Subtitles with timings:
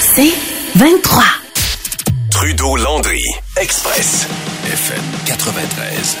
[0.00, 0.32] C'est
[0.76, 1.22] 23.
[2.30, 3.22] Trudeau-Landry,
[3.60, 4.26] Express,
[4.66, 6.16] FM 93.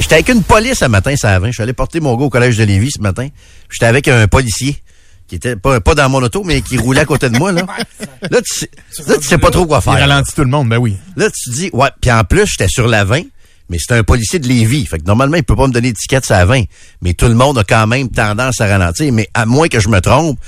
[0.00, 1.46] J'étais avec une police ce matin, ça avant.
[1.46, 3.28] Je suis allé porter mon gars au collège de Lévis ce matin.
[3.70, 4.76] J'étais avec un policier
[5.26, 7.52] qui était pas, pas dans mon auto, mais qui roulait à côté de moi.
[7.52, 7.62] Là,
[8.30, 8.70] là, tu, sais,
[9.06, 9.94] là, tu sais pas trop quoi Il faire.
[9.94, 10.96] ralentit tout le monde, ben oui.
[11.16, 13.22] Là, tu te dis, ouais, puis en plus, j'étais sur la 20,
[13.68, 14.86] mais c'était un policier de Lévis.
[14.86, 16.64] Fait que normalement, il peut pas me donner d'étiquette sur la 20.
[17.02, 19.12] Mais tout le monde a quand même tendance à ralentir.
[19.12, 20.38] Mais à moins que je me trompe,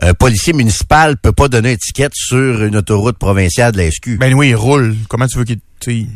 [0.00, 4.18] un policier municipal peut pas donner étiquette sur une autoroute provinciale de la SQ.
[4.18, 4.94] Ben oui, il roule.
[5.08, 5.58] Comment tu veux qu'il...
[5.80, 6.06] tu sais,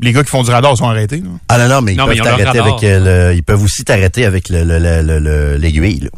[0.00, 1.18] Les gars qui font du radar sont arrêtés.
[1.18, 1.28] Là.
[1.48, 3.84] ah non, non, mais ils Non, mais peuvent t'arrêter avec euh, le, ils peuvent aussi
[3.84, 6.10] t'arrêter avec le, le, le, le- le- l'aiguille, là.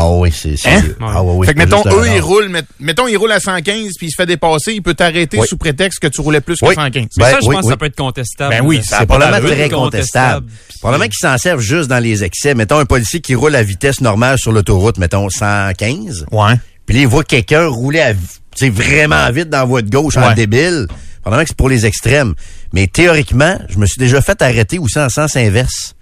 [0.00, 0.82] Ah oui, c'est, c'est, Hein?
[1.00, 3.94] ah oui, oui, fait que mettons, eux, ils roulent, met- mettons, ils roulent à 115
[3.98, 5.46] puis il se fait dépasser, il peut t'arrêter Oui.
[5.48, 6.74] sous prétexte que tu roulais plus que Oui.
[6.76, 7.08] 115.
[7.16, 7.68] Mais Ben, ça, je oui, pense oui.
[7.68, 8.50] que ça peut être contestable.
[8.54, 10.46] Ben oui, C'est pas probablement très contestable.
[10.46, 12.54] Puis- Probablement qu'ils s'en servent juste dans les excès.
[12.54, 16.26] Mettons un policier qui roule à vitesse normale sur l'autoroute, mettons 115.
[16.30, 16.54] Ouais.
[16.86, 18.20] Puis là, il voit quelqu'un rouler à, tu
[18.54, 20.34] sais, vraiment vite dans la voie de gauche en Ouais.
[20.36, 20.86] débile.
[21.22, 22.34] Probablement que c'est pour les extrêmes.
[22.72, 25.94] Mais théoriquement, je me suis déjà fait arrêter aussi en sens inverse.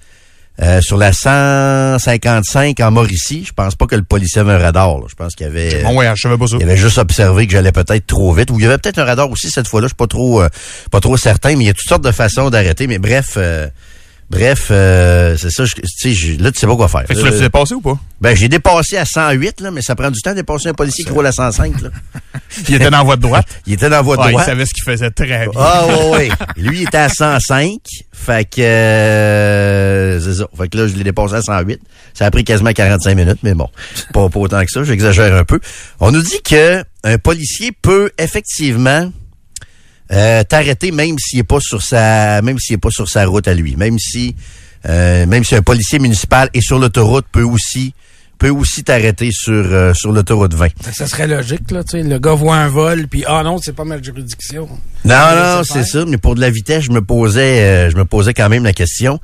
[0.63, 4.99] Euh, sur la 155 en Mauricie, je pense pas que le policier avait un radar.
[4.99, 5.05] là.
[5.09, 5.83] Je pense qu'il y avait...
[5.83, 6.57] Bon, ouais, je savais pas ça.
[6.59, 8.51] Il avait juste observé que j'allais peut-être trop vite.
[8.51, 9.87] Ou il y avait peut-être un radar aussi cette fois-là.
[9.87, 10.49] Je suis pas trop, euh,
[10.91, 11.57] pas trop certain.
[11.57, 12.87] Mais il y a toutes sortes de façons d'arrêter.
[12.87, 13.69] Mais bref, euh,
[14.31, 15.65] bref, euh, c'est ça.
[15.65, 17.05] je- là, tu sais pas quoi faire.
[17.07, 17.99] Fait que tu l'as dépassé ou pas?
[18.21, 21.05] ben, j'ai dépassé à 108, là, mais ça prend du temps de dépasser un policier
[21.05, 21.81] qui roule à 105.
[21.83, 21.91] Là.
[22.69, 23.47] Il était dans la voie de droite.
[23.67, 24.47] Il était dans la voie Ouais, il droite.
[24.47, 25.47] savait ce qu'il faisait très bien.
[25.57, 26.29] Ah ouais, ouais.
[26.57, 27.79] Lui, il était à 105.
[28.13, 30.49] Fait que euh, c'est ça.
[30.57, 31.81] Fait que là, je l'ai dépassé à 108.
[32.15, 33.69] Ça a pris quasiment 45 minutes, mais bon,
[34.13, 34.83] pas, pas autant que ça.
[34.85, 35.61] J'exagère un peu.
[36.01, 39.11] On nous dit que un policier peut effectivement
[40.13, 43.49] euh, t'arrêter même s'il est pas sur sa même s'il est pas sur sa route
[43.49, 43.77] à lui.
[43.77, 44.35] Même si
[44.89, 47.95] euh, même si un policier municipal est sur l'autoroute peut aussi
[48.39, 50.69] peut aussi t'arrêter sur euh, sur l'autoroute 20.
[50.93, 52.03] Ça serait logique, là, tu sais.
[52.03, 54.69] Le gars voit un vol, puis ah non, c'est pas ma juridiction.
[55.05, 56.05] Non, non, c'est ça.
[56.07, 58.73] Mais pour de la vitesse, je me posais, euh, je me posais quand même la
[58.73, 59.21] question.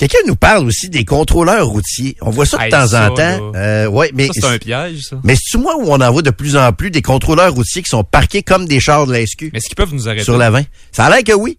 [0.00, 2.16] Quelqu'un nous parle aussi des contrôleurs routiers.
[2.22, 3.52] On voit ça de Hey, temps ça, en temps.
[3.54, 5.16] Euh, ouais, mais c'est un piège, ça.
[5.22, 7.90] mais c'est moi où on en voit de plus en plus des contrôleurs routiers qui
[7.90, 10.24] sont parqués comme des chars de la SQ Mais est-ce qu'ils peuvent nous arrêter?
[10.24, 10.62] sur la 20.
[10.90, 11.58] Ça a l'air que oui.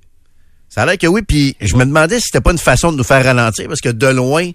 [0.69, 1.21] Ça a l'air que oui.
[1.21, 3.89] Puis je me demandais si c'était pas une façon de nous faire ralentir parce que
[3.89, 4.49] de loin,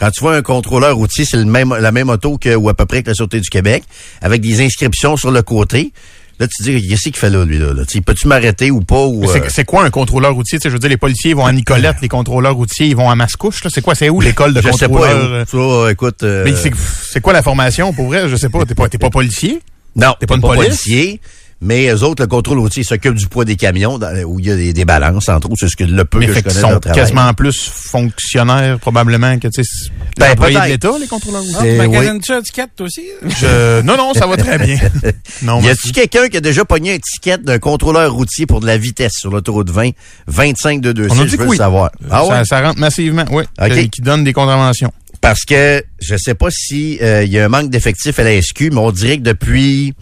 [0.00, 2.74] quand tu vois un contrôleur routier, c'est le même, la même auto que, ou à
[2.74, 3.84] peu près que la Sûreté du Québec,
[4.22, 5.92] avec des inscriptions sur le côté.
[6.38, 7.72] Là, tu te dis, qu'est-ce qu'il fait là, lui, là?
[7.72, 7.82] là?
[8.04, 9.06] Peux-tu m'arrêter ou pas?
[9.06, 10.58] Ou, euh, C'est quoi un contrôleur routier?
[10.58, 12.96] Tu sais, je veux dire, les policiers ils vont à Nicolette, les contrôleurs routiers, ils
[12.96, 13.64] vont à Mascouche.
[13.64, 13.70] là.
[13.72, 13.94] C'est quoi?
[13.94, 15.10] C'est où l'école de je sais pas.
[15.12, 16.22] euh, ça, écoute.
[16.24, 18.28] euh, Mais c'est- quoi la formation pour vrai?
[18.28, 18.64] Je sais pas.
[18.66, 19.60] T'es pas, t'es pas policier?
[19.94, 20.64] non, t'es pas une police?
[20.66, 21.20] policier.
[21.62, 24.50] Mais eux autres, le contrôle routier s'occupe du poids des camions, dans- où il y
[24.50, 25.56] a des, des balances, entre autres.
[25.60, 27.70] C'est ce que le peu Mais que fait je qu'ils connais sont quasiment plus
[28.06, 32.20] fonctionnaires, probablement, que, tu sais, c'est Ben, de l'État, les contrôleurs Ah, routiers.
[32.22, 32.42] tu oui.
[32.42, 33.02] ticket, toi aussi?
[33.26, 34.78] Je- Non, non, ça va très bien.
[35.42, 38.66] Non, y a-tu quelqu'un qui a déjà pogné un ticket d'un contrôleur routier pour de
[38.66, 39.90] la vitesse sur l'autoroute 20,
[40.26, 41.50] 25 de 2 On je dit veux que oui.
[41.52, 41.90] le savoir.
[42.10, 42.30] Ah ouais?
[42.30, 43.44] ça, ça rentre massivement, oui.
[43.60, 43.72] OK.
[43.72, 44.92] Qui, qui donne des contraventions.
[45.20, 48.40] Parce que je sais pas si euh, il y a un manque d'effectifs à la
[48.40, 49.94] SQ, mais on dirait que depuis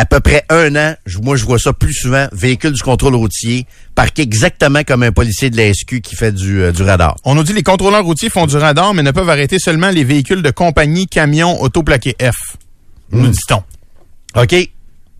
[0.00, 3.16] à peu près un an, je- moi je vois ça plus souvent, véhicule du contrôle
[3.16, 3.66] routier,
[3.96, 7.16] parqué exactement comme un policier de la SQ qui fait du, euh, du radar.
[7.24, 10.04] On nous dit les contrôleurs routiers font du radar, mais ne peuvent arrêter seulement les
[10.04, 12.56] véhicules de compagnie, camions, autoplaqués F.
[13.10, 13.22] Hmm.
[13.22, 13.62] Nous dit-on.
[14.40, 14.54] OK.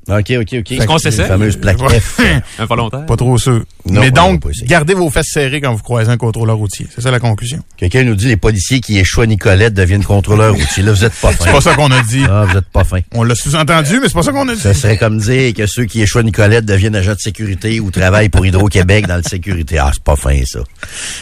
[0.09, 0.73] OK, OK, OK.
[0.73, 1.23] Est-ce qu'on s'essaie?
[1.23, 1.79] La fameuse plaque.
[1.79, 2.21] F.
[2.59, 3.05] Un volontaire?
[3.07, 3.63] Pas trop sûr.
[3.87, 6.87] Non, mais on donc, gardez vos fesses serrées quand vous croisez un contrôleur routier.
[6.95, 7.61] C'est ça la conclusion.
[7.79, 10.83] Quelqu'un nous dit les policiers qui échouent à Nicolette deviennent contrôleurs routiers.
[10.83, 11.53] Là, vous êtes pas C'est fin.
[11.53, 12.23] pas ça qu'on a dit.
[12.29, 13.01] Ah, vous êtes pas fin.
[13.15, 14.61] On l'a sous-entendu, mais c'est pas ça qu'on a dit.
[14.61, 17.91] Ça serait comme dire que ceux qui échouent à Nicolette deviennent agents de sécurité ou
[17.91, 19.79] travaillent pour Hydro-Québec dans le sécurité.
[19.79, 20.61] Ah, c'est pas fin, ça.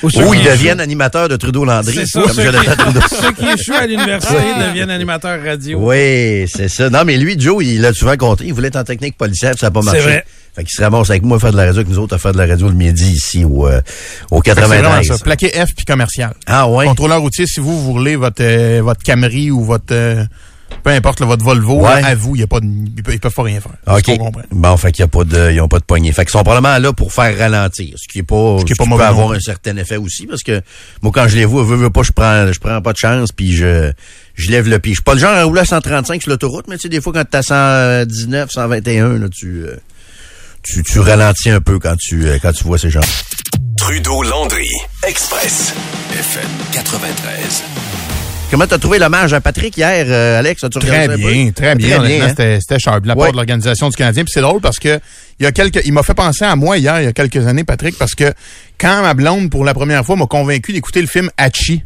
[0.03, 3.01] Ou ils deviennent animateurs de Trudeau-Landry, C'est ça, comme ceux Jonathan qui- Trudeau.
[3.09, 4.35] Ceux qui échouent à l'université
[4.69, 5.79] deviennent animateurs radio.
[5.81, 6.91] Oui, c'est ça.
[6.91, 8.45] Non, mais lui, Joe, il l'a souvent compté.
[8.47, 10.01] Il voulait en technique policière, ça n'a pas marché.
[10.01, 10.25] vrai.
[10.55, 12.19] Fait qu'il se ramasse avec moi à faire de la radio, avec nous autres à
[12.19, 13.81] faire de la radio le midi ici au, euh,
[14.31, 15.19] au Fait que C'est vraiment 93.
[15.19, 15.25] ça.
[15.25, 16.35] Plaqué F puis commercial.
[16.47, 16.87] Ah ouais?
[16.87, 20.25] Contrôleur routier, si vous, vous roulez votre, euh, votre Camry ou votre, euh,
[20.83, 22.03] peu importe, là, votre Volvo, Ouais.
[22.03, 23.73] à vous, il y a pas de, ils peuvent, peuvent pas rien faire.
[23.97, 24.19] OK.
[24.51, 26.11] Bon, fait qu'il y a pas de, ils ont pas de poignée.
[26.13, 27.95] Fait qu'ils sont probablement là pour faire ralentir.
[27.99, 30.27] Ce qui est pas, Ce qui est pas peut avoir non un certain effet aussi,
[30.27, 30.63] parce que
[31.03, 33.31] moi, quand je les vois, veux, veux pas, je prends, je prends pas de chance,
[33.31, 33.93] puis je,
[34.37, 34.93] je lève le pied.
[34.93, 37.01] Je suis pas le genre à rouler à 135 sur l'autoroute, mais tu sais, des
[37.01, 39.77] fois, quand t'es à 119, 121, là, tu, euh,
[40.63, 43.01] tu, tu ralentis un peu quand tu, euh, quand tu vois ces gens.
[43.77, 44.69] Trudeau Landry,
[45.07, 45.73] Express,
[46.13, 47.63] FM 93.
[48.51, 50.63] Comment t'as trouvé l'hommage à Patrick hier, euh, Alex?
[50.63, 51.53] As-tu Très regardé ça un bien, peu?
[51.53, 51.89] très bien.
[51.89, 52.29] Très honnêtement, hein?
[52.29, 53.21] C'était c'était sharp de la Ouais.
[53.25, 54.23] part de l'Organisation du Canadien.
[54.23, 55.01] Puis c'est drôle parce que
[55.41, 57.45] il y a quelques, il m'a fait penser à moi hier, il y a quelques
[57.47, 58.33] années, Patrick, parce que
[58.79, 61.83] quand ma blonde, pour la première fois, m'a convaincu d'écouter le film Hachi.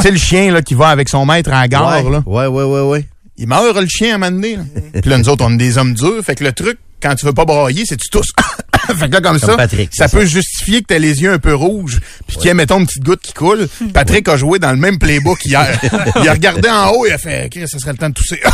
[0.00, 2.04] C'est le chien là, qui va avec son maître à la gare.
[2.04, 2.22] ouais, Là.
[2.26, 3.04] ouais, ouais, ouais, ouais.
[3.36, 4.56] Il meurt le chien à un moment donné.
[4.56, 4.62] Là.
[5.00, 6.22] Puis là, nous autres, on est des hommes durs.
[6.24, 8.32] Fait que le truc, quand tu veux pas brailler, c'est tu tousses.
[8.96, 11.32] fait que là, comme, Comme ça, Patrick, ça c'est peut justifier que t'as les yeux
[11.32, 11.98] un peu rouges,
[12.28, 13.66] puis qu'il y a, mettons, une petite goutte qui coule.
[13.92, 15.80] Patrick a joué dans le même playbook hier.
[16.22, 18.40] il a regardé en haut, il a fait, OK, ça serait le temps de tousser.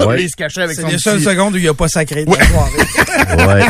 [0.00, 0.24] Ouais.
[0.24, 1.02] il se cachait avec C'est son les petit...
[1.04, 2.72] seules secondes où il a pas sacré de la soirée.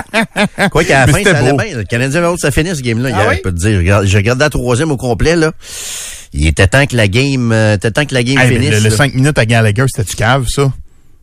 [0.58, 0.68] Ouais.
[0.70, 1.76] Quoi qu'à la Mais fin, ça allait bien.
[1.78, 3.36] Le Canadien ça finisse, ce game-là, Ah hier, oui?
[3.36, 4.06] je peux te dire.
[4.06, 5.52] Je regardé la troisième au complet, là.
[6.36, 8.70] Il était temps que la game, euh, était temps que la game Hey, finisse.
[8.72, 8.96] le, le là.
[8.96, 10.72] 5 minutes à Gallagher, c'était du cave, ça?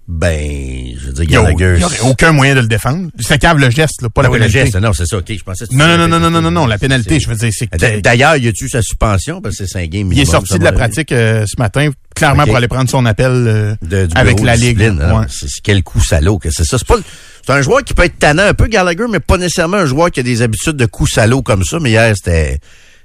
[0.08, 1.74] Ben, je veux dire, Gallagher.
[1.78, 3.10] il y aurait aucun moyen de le défendre.
[3.20, 4.72] C'était cave le geste, là, pas Ah la oui, le pénalité.
[4.72, 6.52] geste, non, c'est ça, ok, je pensais que Non, non, non, non, non, non, non,
[6.52, 7.70] non, la pénalité, je veux dire, c'est
[8.02, 9.42] D'ailleurs, il a eu sa suspension?
[9.42, 10.12] Parce que c'est 5 games.
[10.12, 13.32] Il est sorti de la pratique euh, ce matin, clairement pour aller prendre son appel
[13.32, 14.80] euh, de- du avec la Ligue.
[14.82, 15.26] Non, Ouais.
[15.30, 16.78] C'est quel coup salaud que c'est ça.
[16.78, 17.04] C'est pas le-
[17.46, 20.10] c'est un joueur qui peut être tannant un peu Gallagher, mais pas nécessairement un joueur
[20.12, 21.80] qui a des habitudes de coups salauds comme ça.
[21.80, 22.60] Mais hier, c'était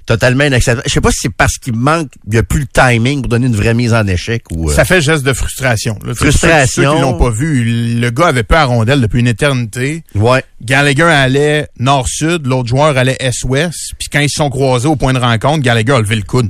[0.07, 0.87] totalement inacceptable.
[0.87, 3.29] Je sais pas si c'est parce qu'il manque, il n'y a plus le timing pour
[3.29, 4.71] donner une vraie mise en échec ou.
[4.71, 5.99] euh, Ça fait geste de frustration.
[6.03, 6.15] Là.
[6.15, 6.83] Frustration.
[6.91, 10.03] Ceux qui l'ont pas vu, le gars avait pas à rondelle depuis une éternité.
[10.15, 10.43] Ouais.
[10.61, 13.91] Gallagher allait nord-sud, l'autre joueur allait est-ouest.
[13.99, 16.49] Puis quand ils se sont croisés au point de rencontre, Gallagher a levé le coude.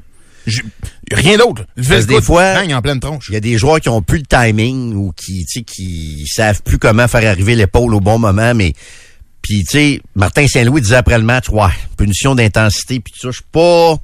[1.11, 1.65] Rien d'autre.
[1.75, 3.25] Des fois- bang, en pleine tronche.
[3.29, 6.25] Il y a des joueurs qui ont plus le timing ou qui, tu sais, qui
[6.27, 8.73] savent plus comment faire arriver l'épaule au bon moment, mais
[9.47, 13.27] puis tu sais, Martin Saint-Louis disait après le match, ouais, punition d'intensité, puis tout ça,
[13.31, 13.95] je suis pas,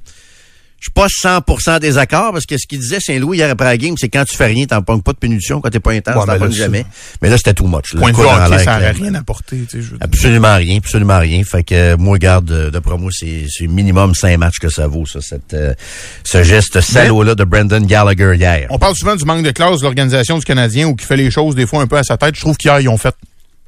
[0.80, 3.94] je suis pas 100% désaccord parce que ce qu'il disait Saint-Louis hier après la game,
[3.98, 6.38] c'est quand tu fais rien, t'en pognes pas de punition, quand t'es pas intense, Ouais,
[6.38, 6.86] t'en c'est- jamais.
[7.20, 7.92] Mais là, c'était too much.
[7.92, 8.00] là.
[8.00, 9.00] Point de vue hockey, ça clairement.
[9.02, 9.56] rien apporté.
[9.68, 9.94] tu sais, je.
[10.00, 11.42] Absolument rien, absolument rien.
[11.44, 15.20] Fait que moi, garde, euh, d'après moi, c'est minimum cinq matchs que ça vaut, ça,
[15.20, 15.74] cette, euh,
[16.24, 18.66] ce geste salaud-là de Brandon Gallagher hier.
[18.70, 21.30] On parle souvent du manque de classe de l'organisation du Canadien ou qui fait les
[21.30, 22.34] choses des fois un peu à sa tête.
[22.34, 23.14] Je trouve qu'hier, ils ont fait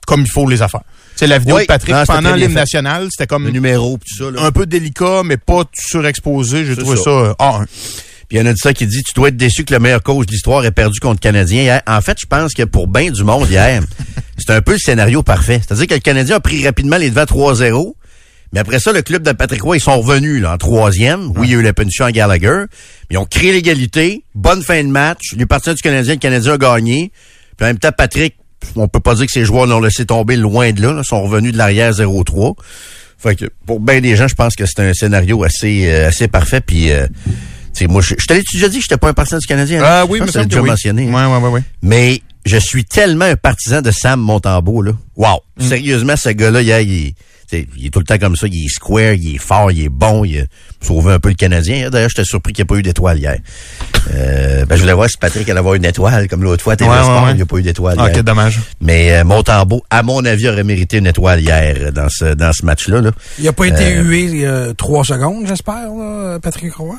[0.07, 0.83] comme il faut les affaires.
[1.17, 3.09] C'est la vidéo Oui, de Patrick non, pendant l'hymne national.
[3.11, 4.43] C'était comme Le numéro, tout ça, là.
[4.45, 6.67] un peu délicat, mais pas surexposé.
[6.67, 7.05] J'ai trouvé ça.
[7.05, 7.65] ça, A1.
[8.29, 9.81] Puis il y en a de ça qui dit tu dois être déçu que le
[9.81, 11.83] meilleur coach de l'histoire ait perdu contre le Canadien hier.
[11.87, 13.83] En fait, je pense que pour bien du monde hier,
[14.39, 15.61] c'est un peu le scénario parfait.
[15.67, 17.95] C'est-à-dire que le Canadien a pris rapidement les devants 3-0.
[18.53, 21.33] Mais après ça, le club de Patrick Roy, ils sont revenus là, en troisième.
[21.37, 22.65] Oui, il y a eu la punition à Gallagher.
[23.11, 24.25] Mais ils ont créé l'égalité.
[24.35, 25.35] Bonne fin de match.
[25.37, 27.13] Les partisans du Canadien, le Canadien a gagné.
[27.57, 28.37] Puis en même temps, Patrick,
[28.75, 30.93] on peut pas dire que ces joueurs l'ont laissé tomber loin de là.
[30.93, 31.03] là.
[31.05, 32.55] Ils sont revenus de l'arrière 0-3.
[33.19, 36.29] Fait que pour bien des gens, je pense que c'est un scénario assez euh, assez
[36.29, 36.61] parfait.
[36.61, 37.07] Puis, euh,
[37.89, 39.81] moi, je, je t'avais déjà dit que j'étais pas un partisan du Canadien.
[39.83, 39.87] hein?
[39.87, 40.69] Ah oui, que déjà oui.
[40.69, 41.07] mentionné.
[41.09, 41.63] Ouais, ouais, ouais.
[41.83, 44.93] Mais je suis tellement un partisan de Sam Montembeau, là.
[45.17, 45.41] Wow.
[45.59, 45.69] Mm.
[45.69, 47.15] Sérieusement, ce gars-là, il
[47.53, 48.47] il est tout le temps comme ça.
[48.49, 50.25] Il est square, il est fort, il est bon.
[50.25, 50.47] Il
[50.87, 51.91] a sauvé un peu le Canadien.
[51.91, 53.37] D'ailleurs, j'étais surpris qu'il n'y ait pas eu d'étoile hier.
[54.15, 56.77] Euh, ben, je voulais voir si Patrick allait avoir une étoile, comme l'autre fois.
[56.77, 57.31] TV Ouais, ouais, Sport, ouais.
[57.33, 58.61] il n'y a pas eu d'étoile Ah, quel dommage.
[58.81, 62.53] Mais euh, Montembeau, à mon avis, aurait mérité une étoile hier euh, dans ce, dans
[62.53, 63.01] ce match-là.
[63.01, 63.11] Là.
[63.39, 65.89] Il a pas été Euh, hué euh, trois secondes, j'espère,
[66.43, 66.97] Patrick Roy?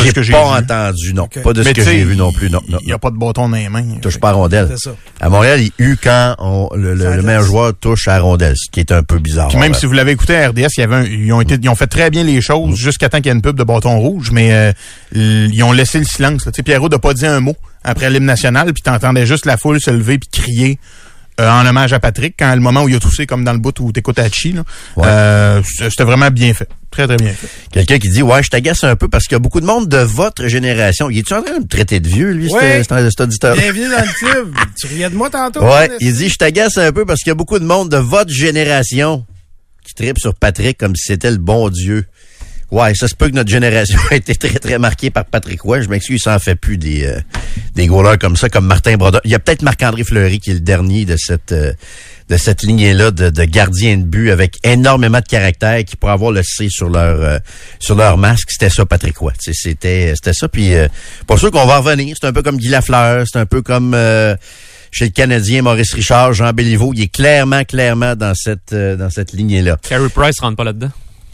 [0.00, 1.28] Pas de ce que j'ai pas entendu, non.
[1.42, 2.60] Pas de ce que j'ai vu non plus, non.
[2.80, 3.84] Il n'y a pas de bâton dans les mains.
[4.02, 4.74] touche pas à rondelle.
[4.76, 4.90] Ça.
[5.20, 8.80] À Montréal, il eut quand on- le, le- meilleur joueur touche à rondelle, ce qui
[8.80, 9.48] est un peu bizarre.
[9.48, 11.56] Puis même si vous l'avez écouté à RDS, il y avait un- ils, ont été,
[11.60, 12.42] ils ont fait très bien les Mm.
[12.42, 14.72] choses jusqu'à temps qu'il y ait une pub de bâton rouge, mais euh,
[15.14, 16.48] ils ont laissé le silence.
[16.64, 19.90] Pierrot n'a pas dit un mot après l'hymne national, puis t'entendais juste la foule se
[19.90, 20.78] lever puis crier
[21.48, 23.78] en hommage à Patrick, quand le moment où il a toussé comme dans le bout
[23.80, 24.52] où t'écoutes Hachi.
[24.52, 24.64] là.
[24.96, 25.04] Ouais.
[25.06, 26.68] Euh, C'était vraiment bien fait.
[26.90, 27.46] Très, très bien fait.
[27.72, 29.88] Quelqu'un qui dit, ouais, je t'agace un peu parce qu'il y a beaucoup de monde
[29.88, 31.08] de votre génération.
[31.08, 32.82] Il est-tu en train de me traiter de vieux, lui, Ouais.
[32.88, 33.56] cet, auditeur?
[33.56, 34.54] Bienvenue dans le club.
[34.78, 35.60] tu riais de moi tantôt.
[35.62, 37.88] Ouais, hein, il dit, je t'agace un peu parce qu'il y a beaucoup de monde
[37.90, 39.24] de votre génération
[39.86, 42.06] qui tripe sur Patrick comme si c'était le bon Dieu.
[42.70, 45.82] Ouais, ça se peut que notre génération a été très, très marquée par Patrick Roy.
[45.82, 47.20] Je m'excuse, ça en fait plus des, euh,
[47.74, 49.20] des goalers comme ça, comme Martin Brodeur.
[49.24, 51.72] Il y a peut-être Marc-André Fleury qui est le dernier de cette, euh,
[52.28, 56.30] de cette lignée-là de, de gardiens de but avec énormément de caractère qui pourraient avoir
[56.30, 57.38] le C sur leur, euh,
[57.80, 58.50] sur leur masque.
[58.52, 59.32] C'était ça, Patrick Roy.
[59.40, 60.48] C'était, c'était ça.
[60.48, 60.86] Puis, euh,
[61.26, 62.16] pas sûr qu'on va revenir.
[62.18, 63.24] C'est un peu comme Guy Lafleur.
[63.30, 64.36] C'est un peu comme, euh,
[64.92, 66.92] chez le Canadien, Maurice Richard, Jean Béliveau.
[66.94, 69.78] Il est clairement, clairement dans cette, euh, dans cette lignée-là.
[69.88, 70.90] Carey Price rentre pas là-dedans.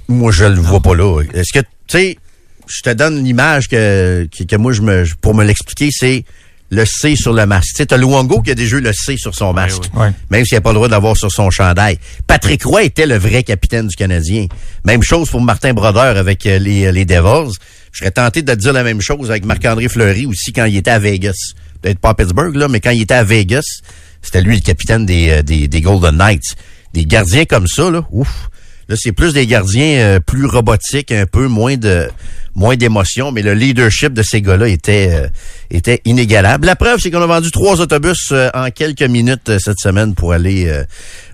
[0.08, 1.22] Moi, je le vois pas là.
[1.34, 1.66] Est-ce que, tu
[1.98, 2.18] sais,
[2.66, 6.25] je te donne l'image que, que, que moi, je me, pour me l'expliquer, c'est
[6.70, 7.68] le C sur le masque.
[7.70, 9.84] Tu sais, t'as Luongo qui a déjà eu le C sur son masque.
[9.94, 10.08] oui.
[10.30, 11.98] Même s'il n'a pas le droit d'avoir sur son chandail.
[12.26, 14.46] Patrick Roy était le vrai capitaine du Canadien.
[14.84, 17.52] Même chose pour Martin Brodeur avec euh, les, les Devils.
[17.92, 20.76] Je serais tenté de te dire la même chose avec Marc-André Fleury aussi quand il
[20.76, 21.36] était à Vegas.
[21.82, 23.80] Peut-être pas à Pittsburgh, là, mais quand il était à Vegas,
[24.20, 26.56] c'était lui le capitaine des, euh, des, des Golden Knights.
[26.92, 28.48] Des gardiens comme ça, là, ouf.
[28.88, 32.09] Là, c'est plus des gardiens euh, plus robotiques, un peu moins de
[32.55, 35.28] moins d'émotion, mais le leadership de ces gars-là était euh,
[35.71, 36.66] était inégalable.
[36.66, 40.14] La preuve, c'est qu'on a vendu trois autobus euh, en quelques minutes euh, cette semaine
[40.14, 40.85] pour aller euh,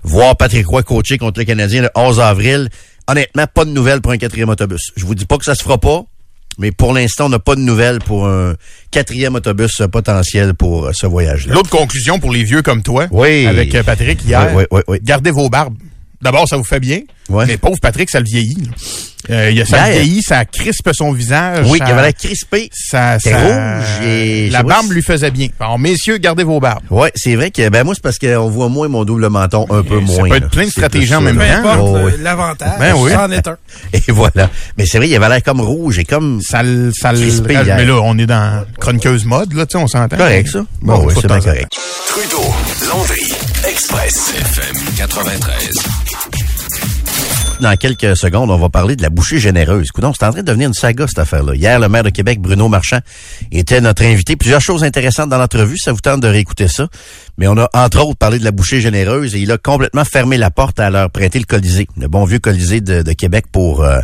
[0.03, 2.69] voir Patrick Roy coacher contre le Canadien le 11 avril.
[3.07, 4.91] Honnêtement, pas de nouvelles pour un quatrième autobus.
[4.95, 6.03] Je vous dis pas que ça se fera pas,
[6.57, 8.55] mais pour l'instant, on n'a pas de nouvelles pour un
[8.91, 11.53] quatrième autobus potentiel pour ce voyage-là.
[11.53, 13.45] L'autre conclusion pour les vieux comme toi, Oui.
[13.45, 14.97] avec Patrick hier, Oui, oui, oui, oui.
[15.03, 15.75] gardez vos barbes.
[16.23, 17.45] D'abord, ça vous fait bien, Ouais.
[17.47, 18.55] mais pauvre Patrick, ça le vieillit.
[18.65, 18.71] là.
[19.29, 21.65] Euh, il a ça le vieillit, ça crispe son visage.
[21.69, 22.69] Oui, ça, qui avait l'air crispé.
[22.73, 25.47] ça, ça- rouge et- La barbe si- lui faisait bien.
[25.61, 26.83] Alors, messieurs, gardez vos barbes.
[26.89, 29.81] Ouais, c'est vrai que ben moi c'est parce qu'on voit moins mon double menton un
[29.81, 30.27] peu ça moins.
[30.29, 31.77] peut être plein de stratégies en ça, même temps.
[31.79, 32.11] Oh, oui.
[32.19, 33.11] l'avantage, Ben oui.
[33.13, 33.57] c'en est un.
[33.93, 34.49] Et voilà.
[34.77, 37.77] Mais c'est vrai, il avait l'air comme rouge et comme Ça, le- ça Crispé hier.
[37.77, 40.17] Mais là, on est dans chroniqueuse mode, là, tu sais, on s'entend.
[40.17, 40.65] correct ça.
[40.81, 41.71] Bon, Bon, oui, c'est bien correct.
[42.07, 42.43] Trudeau,
[42.89, 43.22] Landry,
[43.73, 45.73] Express, FM 93.
[47.59, 49.89] Dans quelques secondes, on va parler de la bouchée généreuse.
[49.89, 51.55] Coudon, c'est en train de devenir une saga, cette affaire-là.
[51.55, 52.99] Hier, le maire de Québec, Bruno Marchand,
[53.51, 54.35] était notre invité.
[54.35, 55.79] Plusieurs choses intéressantes dans l'entrevue.
[55.79, 56.87] Ça vous tente de réécouter ça.
[57.39, 60.37] Mais on a, entre autres, parlé de la bouchée généreuse et il a complètement fermé
[60.37, 61.87] la porte à leur prêter le Colisée.
[61.97, 64.01] Le bon vieux Colisée de, de Québec pour, euh,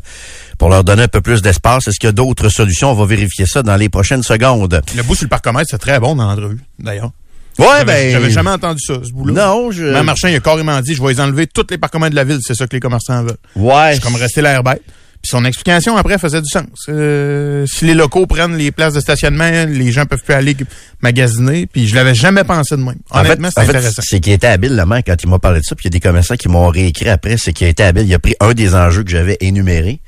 [0.58, 1.88] pour leur donner un peu plus d'espace.
[1.88, 2.90] Est-ce qu'il y a d'autres solutions?
[2.90, 4.82] On va vérifier ça dans les prochaines secondes.
[4.96, 7.12] Le bout sur le parcomètre, c'est très bon dans l'entrevue, d'ailleurs.
[7.58, 8.12] Ouais, ben.
[8.12, 9.34] J'avais jamais entendu ça, ce bout-là.
[9.34, 9.84] Non, je.
[9.86, 12.24] Même Marchand, il a carrément dit, je vais les enlever toutes les parcomètres de la
[12.24, 13.38] ville, c'est ça que les commerçants veulent.
[13.56, 13.92] Ouais.
[13.96, 14.82] C'est comme rester l'air bête.
[15.22, 16.64] Puis son explication après faisait du sens.
[16.88, 20.56] Euh, si les locaux prennent les places de stationnement, les gens peuvent plus aller
[21.02, 21.68] magasiner.
[21.68, 22.96] Puis je l'avais jamais pensé de même.
[23.10, 24.02] En fait, Honnêtement, c'est intéressant.
[24.02, 25.76] c'est qu'il était habile, le maire, quand il m'a parlé de ça.
[25.76, 27.36] Puis il y a des commerçants qui m'ont réécrit après.
[27.38, 28.06] C'est qu'il a été habile.
[28.08, 30.00] Il a pris un des enjeux que j'avais énumérés.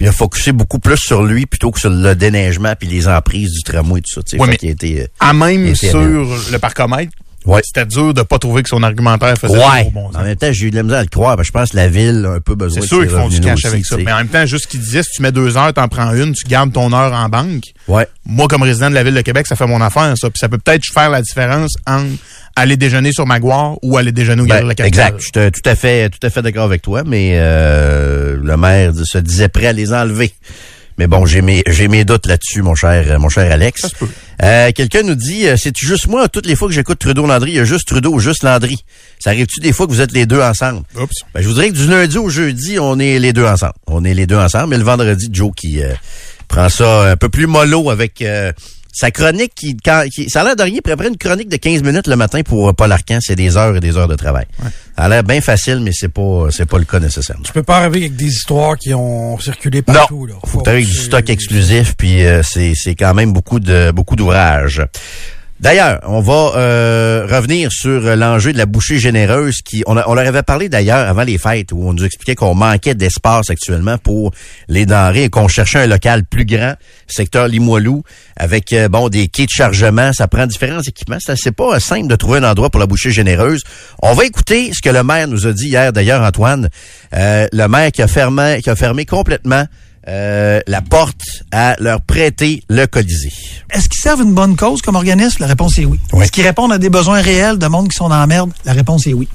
[0.00, 3.06] Puis il a focusé beaucoup plus sur lui plutôt que sur le déneigement puis les
[3.06, 4.22] emprises du tramway, tout ça.
[4.22, 4.42] tu sais.
[4.42, 7.12] Ouais, Fait mais- a été, euh, à même sur le parcomètre,
[7.46, 7.60] Ouais.
[7.64, 9.84] c'était dur de pas trouver que son argumentaire faisait Ouais.
[9.84, 11.36] toujours bon en même temps, j'ai eu de la misère à le croire.
[11.36, 13.06] parce que je pense que la ville a un peu besoin C'est de sûr ces
[13.08, 13.96] qu'ils font du cash avec ça.
[13.96, 16.12] Mais en même temps, juste ce qu'il disait, si tu mets deux heures, t'en prends
[16.14, 17.64] une, tu gardes ton heure en banque.
[17.88, 18.06] Ouais.
[18.26, 20.28] Moi, comme résident de la ville de Québec, ça fait mon affaire, ça.
[20.30, 22.06] Puis ça peut peut-être faire la différence entre
[22.56, 25.14] aller déjeuner sur Maguire ou aller déjeuner au Ben, de la Capitale.
[25.14, 25.18] exact.
[25.20, 28.92] Je suis tout à fait, tout à fait d'accord avec toi, mais euh, le maire
[29.02, 30.32] se disait prêt à les enlever.
[31.00, 33.86] Mais bon, j'ai mes, j'ai mes doutes là-dessus, mon cher, mon cher Alex.
[34.42, 37.52] Euh, Quelqu'un nous dit, euh, c'est juste moi, toutes les fois que j'écoute Trudeau Landry,
[37.52, 38.84] il y a juste Trudeau ou juste Landry.
[39.18, 40.82] Ça arrive-tu des fois que vous êtes les deux ensemble?
[41.00, 41.24] Oups.
[41.32, 43.72] Ben, je vous dirais que du lundi au jeudi, on est les deux ensemble.
[43.86, 44.66] On est les deux ensemble.
[44.68, 45.94] Mais le vendredi, Joe qui euh,
[46.48, 48.52] prend ça un peu plus mollo avec euh,
[48.92, 51.56] sa chronique qui, quand, qui- ça a l'air de rien, puis après une chronique de
[51.56, 54.16] 15 minutes le matin pour euh, Paul Arcan, c'est des heures et des heures de
[54.16, 54.46] travail.
[54.60, 57.42] Ça a l'air bien facile, mais c'est pas c'est pas le cas nécessairement.
[57.44, 60.26] Tu peux pas arriver avec des histoires qui ont circulé Non, partout.
[60.26, 60.34] là.
[60.44, 64.82] faut avec du stock exclusif, puis euh, c'est c'est quand même beaucoup de beaucoup d'ouvrages.
[65.60, 70.06] D'ailleurs, on va euh, revenir sur euh, l'enjeu de la bouchée généreuse qui on, a-
[70.14, 73.98] leur avait parlé d'ailleurs avant les fêtes où on nous expliquait qu'on manquait d'espace actuellement
[73.98, 74.32] pour
[74.68, 76.74] les denrées et qu'on cherchait un local plus grand,
[77.06, 78.02] secteur Limoilou,
[78.36, 82.16] avec euh, bon des quais de chargement, ça prend différents équipements, c'est pas simple de
[82.16, 83.62] trouver un endroit pour la bouchée généreuse.
[84.00, 85.92] On va écouter ce que le maire nous a dit hier.
[85.92, 86.68] D'ailleurs Antoine,
[87.12, 89.64] Euh, le maire qui a fermé qui a fermé complètement
[90.08, 91.20] euh, la porte
[91.52, 93.32] à leur prêter le Colisée.
[93.70, 95.38] Est-ce qu'ils servent une bonne cause comme organisme?
[95.40, 96.00] La réponse est oui.
[96.20, 98.52] Est-ce qu'ils répondent à des besoins réels de monde qui sont dans la merde?
[98.64, 99.28] La réponse est oui.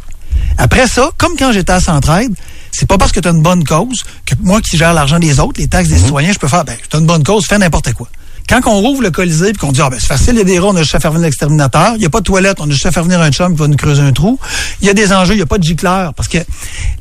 [0.58, 2.34] Après ça, comme quand j'étais à Centraide,
[2.72, 5.40] c'est pas parce que tu as une bonne cause que moi qui gère l'argent des
[5.40, 7.58] autres, les taxes des citoyens, je peux faire, ben, tu as une bonne cause, fais
[7.58, 8.10] n'importe quoi.
[8.48, 10.44] Quand on rouvre le Colisée puis qu'on dit, ah, ben, c'est facile, il y a
[10.44, 11.94] des rats, on a juste à faire venir l'exterminateur.
[11.96, 13.60] Il n'y a pas de toilette, on a juste à faire venir un chum qui
[13.60, 14.40] va nous creuser un trou.
[14.82, 16.14] Il y a des enjeux, il n'y a pas de gicleur.
[16.14, 16.38] Parce que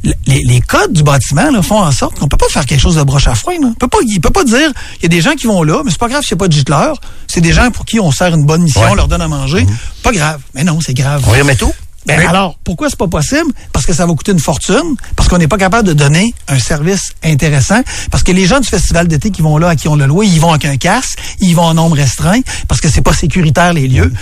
[0.02, 2.96] les, les codes du bâtiment là, font en sorte qu'on peut pas faire quelque chose
[2.96, 3.54] de broche à foin.
[3.60, 3.68] Là.
[3.70, 5.82] On peut pas, il peut pas dire, il y a des gens qui vont là,
[5.84, 6.98] mais c'est pas grave s'il n'y a pas de gicleur.
[7.26, 8.88] C'est des gens pour qui on sert une bonne mission, Ouais.
[8.90, 9.66] on leur donne à manger.
[10.02, 10.40] Pas grave.
[10.54, 11.22] Mais non, c'est grave.
[11.28, 11.72] On y remet tout?
[12.06, 13.50] Ben alors, pourquoi c'est pas possible?
[13.72, 16.58] Parce que ça va coûter une fortune, parce qu'on n'est pas capable de donner un
[16.58, 17.80] service intéressant,
[18.10, 20.22] parce que les gens du festival d'été qui vont là, à qui on le loue,
[20.22, 23.72] ils vont avec un casque, ils vont en nombre restreint, parce que c'est pas sécuritaire
[23.72, 24.12] les lieux.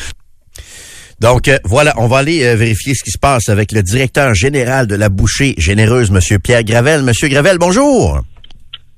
[1.21, 4.35] Donc euh, voilà, on va aller euh, vérifier ce qui se passe avec le directeur
[4.35, 7.03] général de la bouchée généreuse, Monsieur Pierre Gravel.
[7.03, 8.21] Monsieur Gravel, bonjour.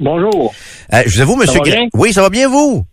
[0.01, 0.55] Bonjour.
[0.93, 1.89] Euh, je vous avoue, Monsieur va Gra- bien?
[1.95, 2.85] Oui, ça va bien vous?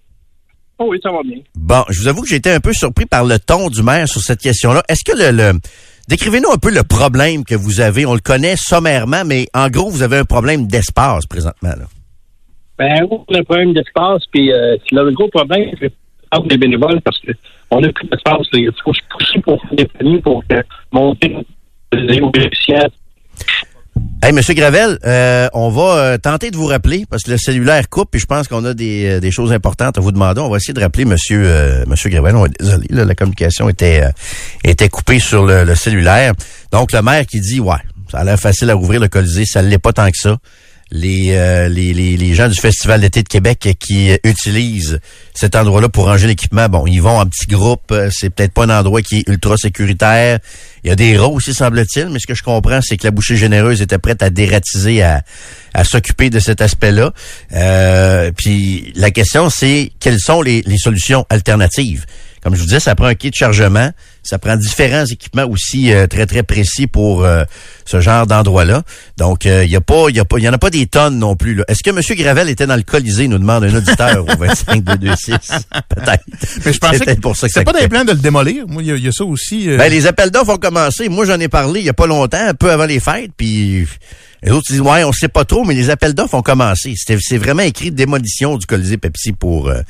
[0.84, 1.38] Oh oui, ça va bien.
[1.56, 4.08] Bon, je vous avoue que j'ai été un peu surpris par le ton du maire
[4.08, 4.82] sur cette question-là.
[4.90, 5.60] Est-ce que le, le-
[6.08, 8.08] décrivez-nous un peu le problème que vous avez.
[8.08, 11.70] On le connaît sommairement, mais en gros, vous avez un problème d'espace présentement.
[11.78, 11.86] Là.
[12.80, 15.94] Ben, on a un problème d'espace, puis euh, le gros problème, c'est
[16.32, 17.32] pour les bénévoles, parce que
[17.70, 18.48] on a plus d'espace.
[18.54, 20.44] Il faut se pousser pour faire des paniers pour
[20.92, 21.36] monter
[21.94, 22.90] les bénéficiaires.
[24.24, 27.90] Hey, Monsieur Gravel, euh, on va euh, tenter de vous rappeler parce que le cellulaire
[27.90, 30.42] coupe et je pense qu'on a des, euh, des choses importantes à vous demander.
[30.42, 32.36] On va essayer de rappeler Monsieur euh, Gravel.
[32.36, 36.34] On désolé, la communication était coupée sur le, cellulaire.
[36.72, 37.78] Donc le maire qui dit ouais,
[38.12, 40.38] ça a l'air facile à rouvrir le Colisée, ça l'est pas tant que ça.
[40.94, 45.00] Les, euh, les, les, les gens du Festival d'été de Québec qui utilisent
[45.34, 47.94] cet endroit-là pour ranger l'équipement, bon, ils vont en petits groupes.
[47.94, 50.40] euh, C'est peut-être pas un endroit qui est ultra sécuritaire.
[50.84, 53.12] Il y a des rats aussi, semble-t-il, mais ce que je comprends, c'est que la
[53.12, 55.24] bouchée généreuse était prête à dératiser, à,
[55.74, 57.14] à s'occuper de cet aspect-là.
[57.54, 62.06] Euh, puis la question, c'est quelles sont les, les solutions alternatives?
[62.44, 63.92] Comme je vous disais, ça prend un quai de chargement,
[64.24, 67.44] ça prend différents équipements aussi euh, très très précis pour euh,
[67.86, 68.84] ce genre d'endroit-là.
[69.18, 70.86] Donc il y a pas il y a pas il y en a pas des
[70.86, 71.64] tonnes non plus là.
[71.68, 75.32] Est-ce que monsieur Gravel était dans le Colisée nous demande un auditeur au 25 226
[75.90, 76.24] peut-être.
[76.66, 78.66] Mais je pensais C'est que pour ça que ça pas des plans de le démolir.
[78.68, 79.70] Moi, il y, y a ça aussi.
[79.70, 81.10] euh, Ben, les appels d'offres ont commencé.
[81.10, 83.88] Moi, j'en ai parlé il y a pas longtemps, un peu avant les fêtes, puis
[84.44, 86.96] les autres disent, ouais, on sait pas trop, mais les appels d'offres ont commencé.
[86.98, 89.82] C'est vraiment écrit démolition du Colisée Pepsi pour euh,